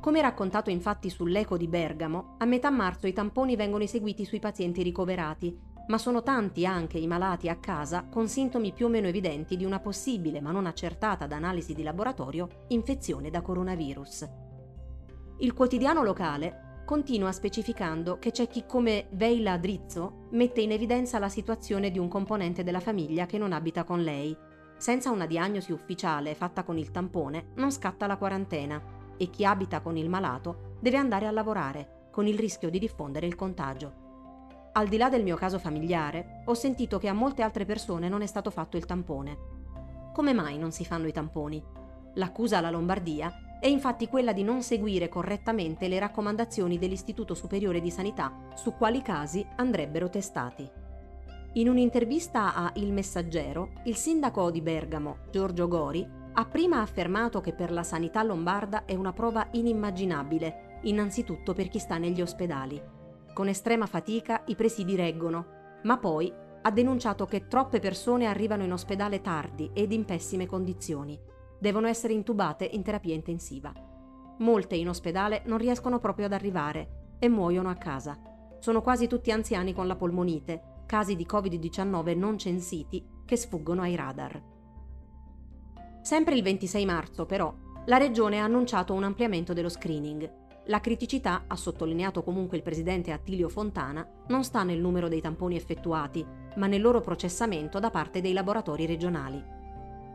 Come 0.00 0.20
raccontato 0.20 0.70
infatti 0.70 1.10
sull'Eco 1.10 1.56
di 1.56 1.66
Bergamo, 1.66 2.36
a 2.38 2.44
metà 2.44 2.70
marzo 2.70 3.08
i 3.08 3.12
tamponi 3.12 3.56
vengono 3.56 3.82
eseguiti 3.82 4.24
sui 4.24 4.38
pazienti 4.38 4.82
ricoverati, 4.82 5.58
ma 5.88 5.98
sono 5.98 6.22
tanti 6.22 6.64
anche 6.64 6.98
i 6.98 7.06
malati 7.08 7.48
a 7.48 7.56
casa 7.56 8.06
con 8.08 8.28
sintomi 8.28 8.72
più 8.72 8.86
o 8.86 8.88
meno 8.88 9.08
evidenti 9.08 9.56
di 9.56 9.64
una 9.64 9.80
possibile, 9.80 10.40
ma 10.40 10.52
non 10.52 10.66
accertata 10.66 11.26
da 11.26 11.36
analisi 11.36 11.74
di 11.74 11.82
laboratorio, 11.82 12.64
infezione 12.68 13.30
da 13.30 13.42
coronavirus. 13.42 14.28
Il 15.38 15.52
quotidiano 15.52 16.04
locale 16.04 16.82
continua 16.84 17.32
specificando 17.32 18.18
che 18.18 18.30
c'è 18.30 18.46
chi 18.46 18.64
come 18.66 19.08
Veila 19.10 19.58
Drizzo 19.58 20.28
mette 20.30 20.60
in 20.60 20.72
evidenza 20.72 21.18
la 21.18 21.28
situazione 21.28 21.90
di 21.90 21.98
un 21.98 22.08
componente 22.08 22.62
della 22.62 22.80
famiglia 22.80 23.26
che 23.26 23.36
non 23.36 23.52
abita 23.52 23.82
con 23.82 24.02
lei. 24.02 24.36
Senza 24.76 25.10
una 25.10 25.26
diagnosi 25.26 25.72
ufficiale 25.72 26.34
fatta 26.34 26.62
con 26.62 26.78
il 26.78 26.92
tampone 26.92 27.48
non 27.56 27.72
scatta 27.72 28.06
la 28.06 28.16
quarantena 28.16 28.97
e 29.18 29.28
chi 29.28 29.44
abita 29.44 29.80
con 29.80 29.96
il 29.96 30.08
malato 30.08 30.76
deve 30.80 30.96
andare 30.96 31.26
a 31.26 31.30
lavorare, 31.30 32.06
con 32.10 32.26
il 32.26 32.38
rischio 32.38 32.70
di 32.70 32.78
diffondere 32.78 33.26
il 33.26 33.34
contagio. 33.34 34.06
Al 34.72 34.88
di 34.88 34.96
là 34.96 35.08
del 35.08 35.24
mio 35.24 35.36
caso 35.36 35.58
familiare, 35.58 36.42
ho 36.46 36.54
sentito 36.54 36.98
che 36.98 37.08
a 37.08 37.12
molte 37.12 37.42
altre 37.42 37.64
persone 37.64 38.08
non 38.08 38.22
è 38.22 38.26
stato 38.26 38.50
fatto 38.50 38.76
il 38.76 38.86
tampone. 38.86 39.36
Come 40.14 40.32
mai 40.32 40.56
non 40.56 40.72
si 40.72 40.84
fanno 40.84 41.06
i 41.06 41.12
tamponi? 41.12 41.62
L'accusa 42.14 42.58
alla 42.58 42.70
Lombardia 42.70 43.58
è 43.60 43.66
infatti 43.66 44.08
quella 44.08 44.32
di 44.32 44.44
non 44.44 44.62
seguire 44.62 45.08
correttamente 45.08 45.88
le 45.88 45.98
raccomandazioni 45.98 46.78
dell'Istituto 46.78 47.34
Superiore 47.34 47.80
di 47.80 47.90
Sanità 47.90 48.32
su 48.54 48.74
quali 48.74 49.02
casi 49.02 49.44
andrebbero 49.56 50.08
testati. 50.08 50.68
In 51.54 51.68
un'intervista 51.68 52.54
a 52.54 52.70
Il 52.74 52.92
Messaggero, 52.92 53.70
il 53.84 53.96
sindaco 53.96 54.50
di 54.50 54.60
Bergamo, 54.60 55.18
Giorgio 55.30 55.66
Gori, 55.66 56.08
ha 56.38 56.44
prima 56.44 56.80
affermato 56.80 57.40
che 57.40 57.52
per 57.52 57.72
la 57.72 57.82
sanità 57.82 58.22
lombarda 58.22 58.84
è 58.84 58.94
una 58.94 59.12
prova 59.12 59.48
inimmaginabile, 59.50 60.78
innanzitutto 60.82 61.52
per 61.52 61.66
chi 61.66 61.80
sta 61.80 61.98
negli 61.98 62.20
ospedali. 62.20 62.80
Con 63.34 63.48
estrema 63.48 63.86
fatica 63.86 64.44
i 64.46 64.54
presidi 64.54 64.94
reggono, 64.94 65.80
ma 65.82 65.98
poi 65.98 66.32
ha 66.62 66.70
denunciato 66.70 67.24
che 67.24 67.48
troppe 67.48 67.80
persone 67.80 68.26
arrivano 68.26 68.62
in 68.62 68.72
ospedale 68.72 69.20
tardi 69.20 69.72
ed 69.74 69.90
in 69.90 70.04
pessime 70.04 70.46
condizioni. 70.46 71.18
Devono 71.58 71.88
essere 71.88 72.12
intubate 72.12 72.68
in 72.70 72.84
terapia 72.84 73.14
intensiva. 73.14 73.72
Molte 74.38 74.76
in 74.76 74.88
ospedale 74.88 75.42
non 75.46 75.58
riescono 75.58 75.98
proprio 75.98 76.26
ad 76.26 76.32
arrivare 76.32 77.16
e 77.18 77.28
muoiono 77.28 77.68
a 77.68 77.74
casa. 77.74 78.16
Sono 78.60 78.80
quasi 78.80 79.08
tutti 79.08 79.32
anziani 79.32 79.74
con 79.74 79.88
la 79.88 79.96
polmonite, 79.96 80.82
casi 80.86 81.16
di 81.16 81.26
Covid-19 81.28 82.16
non 82.16 82.38
censiti 82.38 83.04
che 83.24 83.36
sfuggono 83.36 83.82
ai 83.82 83.96
radar. 83.96 84.56
Sempre 86.08 86.36
il 86.36 86.42
26 86.42 86.86
marzo, 86.86 87.26
però, 87.26 87.54
la 87.84 87.98
Regione 87.98 88.38
ha 88.38 88.44
annunciato 88.44 88.94
un 88.94 89.04
ampliamento 89.04 89.52
dello 89.52 89.68
screening. 89.68 90.26
La 90.68 90.80
criticità, 90.80 91.44
ha 91.46 91.54
sottolineato 91.54 92.22
comunque 92.22 92.56
il 92.56 92.62
presidente 92.62 93.12
Attilio 93.12 93.50
Fontana, 93.50 94.08
non 94.28 94.42
sta 94.42 94.62
nel 94.62 94.80
numero 94.80 95.08
dei 95.08 95.20
tamponi 95.20 95.54
effettuati, 95.54 96.24
ma 96.56 96.66
nel 96.66 96.80
loro 96.80 97.02
processamento 97.02 97.78
da 97.78 97.90
parte 97.90 98.22
dei 98.22 98.32
laboratori 98.32 98.86
regionali. 98.86 99.44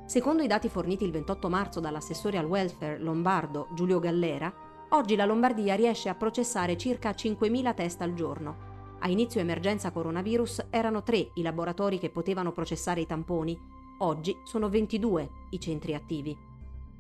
Secondo 0.07 0.41
i 0.41 0.47
dati 0.47 0.67
forniti 0.67 1.03
il 1.03 1.11
28 1.11 1.47
marzo 1.47 1.79
dall'assessore 1.79 2.39
al 2.39 2.45
welfare 2.45 2.97
lombardo 2.97 3.67
Giulio 3.75 3.99
Gallera, 3.99 4.51
oggi 4.89 5.15
la 5.15 5.25
Lombardia 5.25 5.75
riesce 5.75 6.09
a 6.09 6.15
processare 6.15 6.75
circa 6.75 7.11
5.000 7.11 7.73
test 7.75 8.01
al 8.01 8.15
giorno. 8.15 8.97
A 8.97 9.09
inizio 9.09 9.41
emergenza 9.41 9.91
coronavirus 9.91 10.65
erano 10.71 11.03
tre 11.03 11.29
i 11.35 11.43
laboratori 11.43 11.99
che 11.99 12.09
potevano 12.09 12.51
processare 12.51 13.01
i 13.01 13.05
tamponi, 13.05 13.82
oggi 14.03 14.35
sono 14.43 14.69
22 14.69 15.29
i 15.51 15.59
centri 15.59 15.93
attivi. 15.93 16.37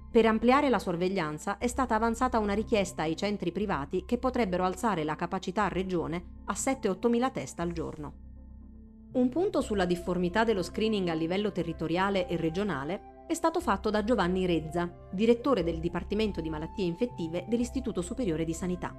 Per 0.09 0.25
ampliare 0.25 0.69
la 0.69 0.79
sorveglianza 0.79 1.57
è 1.57 1.67
stata 1.67 1.95
avanzata 1.95 2.39
una 2.39 2.53
richiesta 2.53 3.01
ai 3.01 3.17
centri 3.17 3.51
privati 3.51 4.05
che 4.05 4.17
potrebbero 4.17 4.63
alzare 4.63 5.03
la 5.03 5.15
capacità 5.15 5.65
a 5.65 5.69
regione 5.69 6.41
a 6.45 6.53
7-8 6.53 7.09
mila 7.09 7.29
test 7.29 7.59
al 7.59 7.71
giorno. 7.71 8.13
Un 9.13 9.29
punto 9.29 9.61
sulla 9.61 9.85
difformità 9.85 10.43
dello 10.43 10.63
screening 10.63 11.09
a 11.09 11.13
livello 11.13 11.51
territoriale 11.51 12.27
e 12.27 12.37
regionale 12.37 13.25
è 13.27 13.33
stato 13.33 13.59
fatto 13.59 13.89
da 13.89 14.03
Giovanni 14.03 14.45
Rezza, 14.45 14.91
direttore 15.11 15.63
del 15.63 15.79
Dipartimento 15.79 16.41
di 16.41 16.49
Malattie 16.49 16.85
Infettive 16.85 17.45
dell'Istituto 17.47 18.01
Superiore 18.01 18.45
di 18.45 18.53
Sanità. 18.53 18.95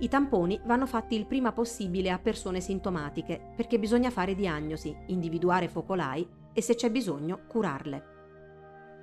I 0.00 0.08
tamponi 0.08 0.60
vanno 0.64 0.86
fatti 0.86 1.16
il 1.16 1.26
prima 1.26 1.52
possibile 1.52 2.10
a 2.10 2.18
persone 2.18 2.60
sintomatiche 2.60 3.52
perché 3.56 3.80
bisogna 3.80 4.10
fare 4.10 4.36
diagnosi, 4.36 4.96
individuare 5.06 5.66
focolai 5.66 6.26
e 6.58 6.60
se 6.60 6.74
c'è 6.74 6.90
bisogno 6.90 7.42
curarle. 7.46 8.16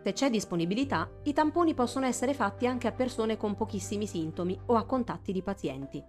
Se 0.04 0.12
c'è 0.12 0.30
disponibilità, 0.30 1.10
i 1.24 1.32
tamponi 1.32 1.74
possono 1.74 2.06
essere 2.06 2.34
fatti 2.34 2.68
anche 2.68 2.90
a 2.90 2.92
persone 2.92 3.38
con 3.38 3.56
pochissimi 3.56 4.06
sintomi 4.08 4.60
o 4.66 4.76
a 4.76 4.84
contatti 4.84 5.32
di 5.32 5.42
pazienti. 5.42 6.04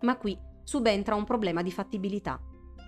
Ma 0.00 0.16
qui 0.16 0.36
subentra 0.64 1.14
un 1.14 1.22
problema 1.22 1.62
di 1.62 1.70
fattibilità. 1.70 2.40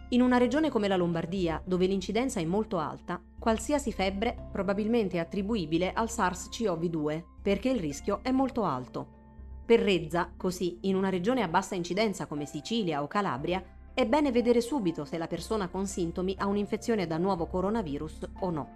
In 0.09 0.23
una 0.23 0.39
regione 0.39 0.71
come 0.71 0.89
la 0.89 0.97
Lombardia, 0.97 1.63
dove 1.65 1.87
l'incidenza 1.87 2.41
è 2.41 2.45
molto 2.45 2.79
alta, 2.79 3.23
qualsiasi 3.39 3.93
febbre 3.93 4.49
probabilmente 4.51 5.19
è 5.19 5.21
attribuibile 5.21 5.93
al 5.93 6.09
SARS-CoV-2, 6.09 7.23
perché 7.41 7.69
il 7.69 7.79
rischio 7.79 8.25
è 8.25 8.33
molto 8.33 8.65
alto. 8.65 9.19
Per 9.65 9.79
Rezza, 9.79 10.33
così, 10.37 10.79
in 10.81 10.97
una 10.97 11.11
regione 11.11 11.43
a 11.43 11.49
bassa 11.49 11.77
incidenza 11.77 12.27
come 12.27 12.45
Sicilia 12.45 13.05
o 13.05 13.07
Calabria, 13.07 13.65
è 14.01 14.07
bene 14.07 14.33
vedere 14.33 14.63
subito 14.63 15.05
se 15.05 15.19
la 15.19 15.27
persona 15.27 15.69
con 15.69 15.87
sintomi 15.87 16.35
ha 16.39 16.47
un'infezione 16.47 17.07
da 17.07 17.19
nuovo 17.19 17.45
coronavirus 17.45 18.31
o 18.41 18.51
no. 18.51 18.69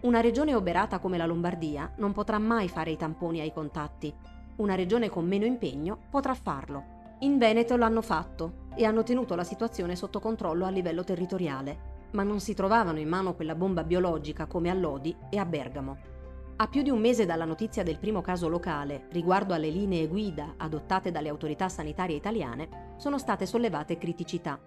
Una 0.00 0.20
regione 0.20 0.56
oberata 0.56 0.98
come 0.98 1.16
la 1.16 1.24
Lombardia 1.24 1.92
non 1.98 2.12
potrà 2.12 2.38
mai 2.38 2.68
fare 2.68 2.90
i 2.90 2.96
tamponi 2.96 3.38
ai 3.38 3.52
contatti. 3.52 4.12
Una 4.56 4.74
regione 4.74 5.08
con 5.08 5.24
meno 5.24 5.44
impegno 5.44 5.98
potrà 6.10 6.34
farlo. 6.34 7.16
In 7.20 7.38
Veneto 7.38 7.76
l'hanno 7.76 8.02
fatto 8.02 8.66
e 8.74 8.84
hanno 8.84 9.04
tenuto 9.04 9.36
la 9.36 9.44
situazione 9.44 9.94
sotto 9.94 10.18
controllo 10.18 10.64
a 10.64 10.70
livello 10.70 11.04
territoriale, 11.04 12.08
ma 12.10 12.24
non 12.24 12.40
si 12.40 12.54
trovavano 12.54 12.98
in 12.98 13.08
mano 13.08 13.34
quella 13.34 13.54
bomba 13.54 13.84
biologica 13.84 14.46
come 14.46 14.68
a 14.68 14.74
Lodi 14.74 15.14
e 15.30 15.38
a 15.38 15.44
Bergamo. 15.44 16.13
A 16.56 16.68
più 16.68 16.82
di 16.82 16.90
un 16.90 17.00
mese 17.00 17.26
dalla 17.26 17.44
notizia 17.44 17.82
del 17.82 17.98
primo 17.98 18.20
caso 18.20 18.48
locale 18.48 19.06
riguardo 19.10 19.54
alle 19.54 19.70
linee 19.70 20.06
guida 20.06 20.54
adottate 20.56 21.10
dalle 21.10 21.28
autorità 21.28 21.68
sanitarie 21.68 22.16
italiane, 22.16 22.94
sono 22.96 23.18
state 23.18 23.44
sollevate 23.44 23.98
criticità 23.98 24.60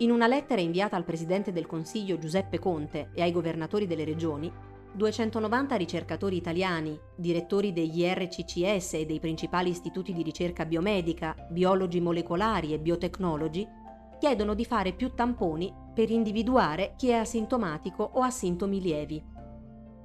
in 0.00 0.10
una 0.10 0.26
lettera 0.26 0.62
inviata 0.62 0.96
al 0.96 1.04
Presidente 1.04 1.52
del 1.52 1.66
Consiglio 1.66 2.18
Giuseppe 2.18 2.58
Conte 2.58 3.10
e 3.12 3.20
ai 3.20 3.32
governatori 3.32 3.86
delle 3.86 4.04
regioni, 4.04 4.50
290 4.92 5.76
ricercatori 5.76 6.36
italiani, 6.36 6.98
direttori 7.14 7.74
degli 7.74 8.02
RCCS 8.02 8.94
e 8.94 9.04
dei 9.04 9.20
principali 9.20 9.68
istituti 9.68 10.14
di 10.14 10.22
ricerca 10.22 10.64
biomedica, 10.64 11.36
biologi 11.50 12.00
molecolari 12.00 12.72
e 12.72 12.78
biotecnologi, 12.78 13.68
chiedono 14.18 14.54
di 14.54 14.64
fare 14.64 14.94
più 14.94 15.12
tamponi 15.14 15.70
per 15.92 16.10
individuare 16.10 16.94
chi 16.96 17.08
è 17.08 17.16
asintomatico 17.16 18.02
o 18.14 18.22
ha 18.22 18.30
sintomi 18.30 18.80
lievi. 18.80 19.22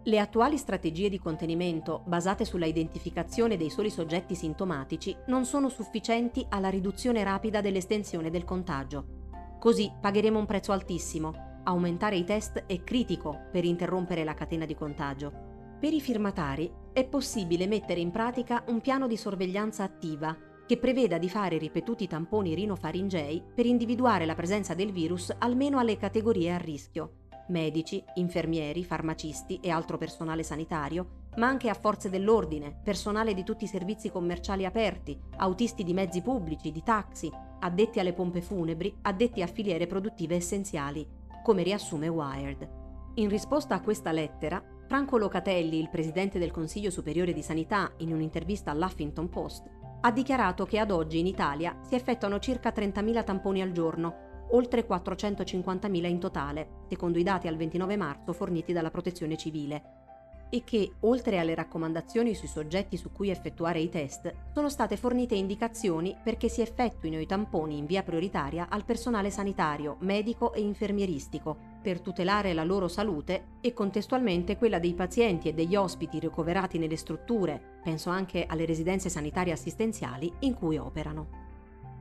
Le 0.08 0.20
attuali 0.20 0.60
strategie 0.60 1.10
di 1.10 1.18
contenimento 1.18 2.04
basate 2.06 2.46
sulla 2.46 2.68
identificazione 2.68 3.58
dei 3.58 3.72
soli 3.72 3.90
soggetti 3.90 4.36
sintomatici 4.36 5.16
non 5.28 5.46
sono 5.46 5.68
sufficienti 5.68 6.46
alla 6.50 6.70
riduzione 6.70 7.24
rapida 7.24 7.60
dell'estensione 7.60 8.30
del 8.30 8.44
contagio. 8.44 9.58
Così 9.60 9.92
pagheremo 10.00 10.38
un 10.38 10.46
prezzo 10.46 10.74
altissimo. 10.74 11.62
Aumentare 11.64 12.18
i 12.18 12.24
test 12.24 12.66
è 12.68 12.84
critico 12.84 13.48
per 13.52 13.66
interrompere 13.66 14.24
la 14.24 14.36
catena 14.36 14.66
di 14.66 14.76
contagio. 14.76 15.32
Per 15.80 15.92
i 15.92 16.00
firmatari 16.00 16.72
è 16.94 17.04
possibile 17.06 17.66
mettere 17.66 18.00
in 18.00 18.12
pratica 18.12 18.64
un 18.68 18.82
piano 18.82 19.08
di 19.08 19.18
sorveglianza 19.18 19.82
attiva 19.82 20.38
che 20.68 20.78
preveda 20.78 21.18
di 21.18 21.30
fare 21.30 21.58
ripetuti 21.58 22.06
tamponi 22.06 22.54
rinofaringei 22.54 23.42
per 23.56 23.66
individuare 23.66 24.28
la 24.28 24.36
presenza 24.36 24.76
del 24.76 24.92
virus 24.92 25.34
almeno 25.36 25.80
alle 25.80 25.98
categorie 25.98 26.54
a 26.54 26.58
rischio, 26.58 27.25
medici, 27.48 28.04
infermieri, 28.16 28.84
farmacisti 28.84 29.60
e 29.62 29.70
altro 29.70 29.98
personale 29.98 30.44
sanitario, 30.44 31.24
ma 31.38 31.48
anche 31.48 31.70
a 31.70 31.74
forze 31.74 32.10
dell'ordine, 32.10 32.80
personale 32.84 33.34
di 33.34 33.44
tutti 33.44 33.66
i 33.66 33.68
servizi 33.68 34.10
commerciali 34.10 34.66
aperti, 34.66 35.20
autisti 35.38 35.84
di 35.84 35.94
mezzi 35.94 36.22
pubblici, 36.22 36.72
di 36.72 36.84
taxi, 36.84 37.32
addetti 37.60 38.00
alle 38.00 38.14
pompe 38.14 38.42
funebri, 38.42 38.96
addetti 39.02 39.42
a 39.42 39.48
filiere 39.48 39.88
produttive 39.88 40.36
essenziali, 40.36 41.06
come 41.44 41.64
riassume 41.64 42.08
Wired. 42.08 42.70
In 43.16 43.30
risposta 43.30 43.76
a 43.76 43.82
questa 43.82 44.12
lettera, 44.12 44.64
Franco 44.88 45.18
Locatelli, 45.18 45.80
il 45.80 45.90
presidente 45.90 46.38
del 46.38 46.52
Consiglio 46.52 46.90
Superiore 46.90 47.34
di 47.34 47.42
Sanità, 47.42 47.92
in 47.98 48.14
un'intervista 48.14 48.72
all'Huffington 48.72 49.30
Post, 49.30 49.70
ha 50.02 50.12
dichiarato 50.12 50.66
che 50.66 50.78
ad 50.78 50.92
oggi 50.92 51.20
in 51.20 51.26
Italia 51.26 51.78
si 51.82 51.96
effettuano 51.96 52.40
circa 52.40 52.72
30.000 52.72 53.24
tamponi 53.24 53.62
al 53.62 53.72
giorno, 53.72 54.25
oltre 54.52 54.88
450.000 54.88 56.06
in 56.06 56.20
totale, 56.20 56.68
secondo 56.90 57.18
i 57.18 57.24
dati 57.24 57.48
al 57.48 57.58
29 57.58 57.96
marzo 57.98 58.34
forniti 58.34 58.74
dalla 58.74 58.92
Protezione 58.92 59.38
Civile, 59.38 60.04
e 60.50 60.64
che, 60.64 60.94
oltre 61.02 61.40
alle 61.40 61.56
raccomandazioni 61.56 62.34
sui 62.34 62.48
soggetti 62.48 62.98
su 62.98 63.12
cui 63.12 63.30
effettuare 63.30 63.80
i 63.80 63.90
test, 63.90 64.34
sono 64.54 64.70
state 64.70 64.96
fornite 64.96 65.36
indicazioni 65.36 66.16
perché 66.24 66.48
si 66.50 66.62
effettuino 66.62 67.20
i 67.20 67.26
tamponi 67.26 67.78
in 67.78 67.86
via 67.86 68.04
prioritaria 68.04 68.68
al 68.70 68.86
personale 68.86 69.32
sanitario, 69.32 69.98
medico 70.00 70.54
e 70.54 70.62
infermieristico, 70.62 71.74
per 71.82 72.00
tutelare 72.00 72.54
la 72.54 72.64
loro 72.64 72.88
salute 72.88 73.58
e 73.62 73.74
contestualmente 73.74 74.58
quella 74.58 74.80
dei 74.80 74.94
pazienti 74.94 75.50
e 75.50 75.54
degli 75.54 75.76
ospiti 75.76 76.20
ricoverati 76.20 76.78
nelle 76.78 76.98
strutture, 76.98 77.80
penso 77.84 78.10
anche 78.10 78.46
alle 78.48 78.66
residenze 78.66 79.10
sanitarie 79.10 79.54
assistenziali, 79.54 80.32
in 80.40 80.54
cui 80.54 80.78
operano. 80.78 81.45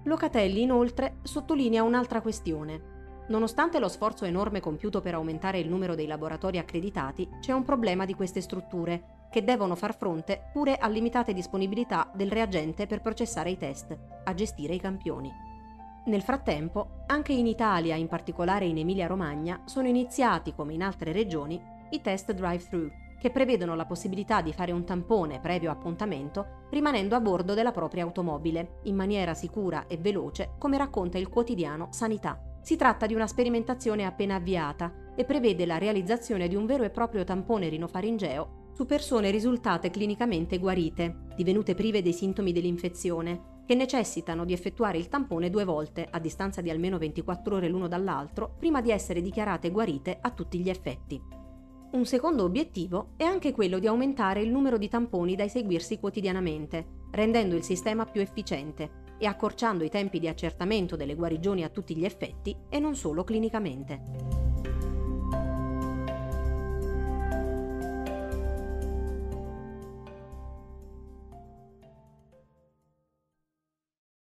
Locatelli 0.05 0.63
inoltre 0.63 1.17
sottolinea 1.23 1.83
un'altra 1.83 2.21
questione, 2.21 2.95
Nonostante 3.27 3.79
lo 3.79 3.89
sforzo 3.89 4.27
enorme 4.27 4.61
compiuto 4.61 5.01
per 5.01 5.15
aumentare 5.15 5.59
il 5.59 5.69
numero 5.69 5.95
dei 5.95 6.07
laboratori 6.07 6.59
accreditati, 6.59 7.27
c'è 7.41 7.53
un 7.53 7.65
problema 7.65 8.05
di 8.05 8.15
queste 8.15 8.43
strutture, 8.43 9.29
che 9.31 9.43
devono 9.43 9.75
far 9.75 9.97
fronte 9.97 10.51
pure 10.53 10.77
a 10.77 10.89
limitate 10.89 11.33
disponibilità 11.33 12.11
del 12.15 12.31
reagente 12.31 12.87
per 12.87 13.01
processare 13.01 13.51
i 13.51 13.57
test, 13.57 13.97
a 14.25 14.35
gestire 14.35 14.75
i 14.75 14.81
campioni. 14.81 15.33
Nel 16.07 16.21
frattempo, 16.21 17.05
anche 17.07 17.33
in 17.33 17.47
Italia, 17.47 17.97
in 17.97 18.09
particolare 18.09 18.67
in 18.67 18.77
Emilia-Romagna, 18.77 19.63
sono 19.65 19.89
iniziati, 19.89 20.55
come 20.55 20.75
in 20.75 20.83
altre 20.83 21.13
regioni, 21.13 21.59
i 21.91 22.03
test 22.03 22.31
drive-thru, 22.33 22.91
che 23.25 23.31
prevedono 23.31 23.75
la 23.75 23.87
possibilità 23.87 24.43
di 24.43 24.53
fare 24.53 24.71
un 24.71 24.85
tampone 24.85 25.41
previo 25.41 25.71
appuntamento 25.71 26.67
rimanendo 26.69 27.17
a 27.17 27.21
bordo 27.21 27.55
della 27.55 27.73
propria 27.73 28.03
automobile, 28.03 28.81
in 28.83 28.95
maniera 28.95 29.33
sicura 29.33 29.87
e 29.87 29.97
veloce, 29.97 30.57
come 30.59 30.77
racconta 30.77 31.17
il 31.17 31.31
quotidiano 31.31 31.89
Sanità. 31.91 32.39
Si 32.61 32.77
tratta 32.77 33.07
di 33.07 33.15
una 33.15 33.27
sperimentazione 33.27 34.05
appena 34.05 34.35
avviata 34.35 34.93
e 35.17 35.25
prevede 35.25 35.65
la 35.65 35.79
realizzazione 35.79 36.49
di 36.49 36.55
un 36.55 36.67
vero 36.67 36.83
e 36.83 36.91
proprio 36.91 37.25
tampone 37.25 37.71
rinofaringeo 37.71 38.73
su 38.75 38.85
persone 38.85 39.31
risultate 39.31 39.89
clinicamente 39.89 40.59
guarite, 40.59 41.29
divenute 41.35 41.75
prive 41.75 42.03
dei 42.03 42.13
sintomi 42.13 42.53
dell'infezione, 42.53 43.63
che 43.65 43.75
necessitano 43.75 44.45
di 44.45 44.53
effettuare 44.53 44.99
il 44.99 45.09
tampone 45.09 45.49
due 45.49 45.65
volte, 45.65 46.07
a 46.11 46.19
distanza 46.19 46.61
di 46.61 46.69
almeno 46.69 46.99
24 46.99 47.57
ore 47.57 47.69
l'uno 47.69 47.89
dall'altro, 47.89 48.55
prima 48.59 48.83
di 48.83 48.91
essere 48.91 49.23
dichiarate 49.23 49.71
guarite 49.71 50.19
a 50.21 50.31
tutti 50.31 50.59
gli 50.59 50.69
effetti. 50.69 51.44
Un 51.95 52.07
secondo 52.07 52.43
obiettivo 52.43 53.11
è 53.17 53.23
anche 53.23 53.53
quello 53.53 53.79
di 53.79 53.87
aumentare 53.87 54.43
il 54.43 54.51
numero 54.51 54.79
di 54.79 54.89
tamponi 54.89 55.37
da 55.37 55.45
eseguirsi 55.45 56.01
quotidianamente, 56.01 57.05
rendendo 57.13 57.55
il 57.55 57.63
sistema 57.63 58.05
più 58.05 58.21
efficiente 58.21 59.15
e 59.17 59.27
accorciando 59.27 59.85
i 59.85 59.91
tempi 59.91 60.19
di 60.19 60.27
accertamento 60.27 60.97
delle 60.97 61.15
guarigioni 61.15 61.63
a 61.63 61.69
tutti 61.69 61.95
gli 61.95 62.05
effetti 62.05 62.57
e 62.69 62.81
non 62.81 62.97
solo 62.97 63.23
clinicamente. 63.23 64.54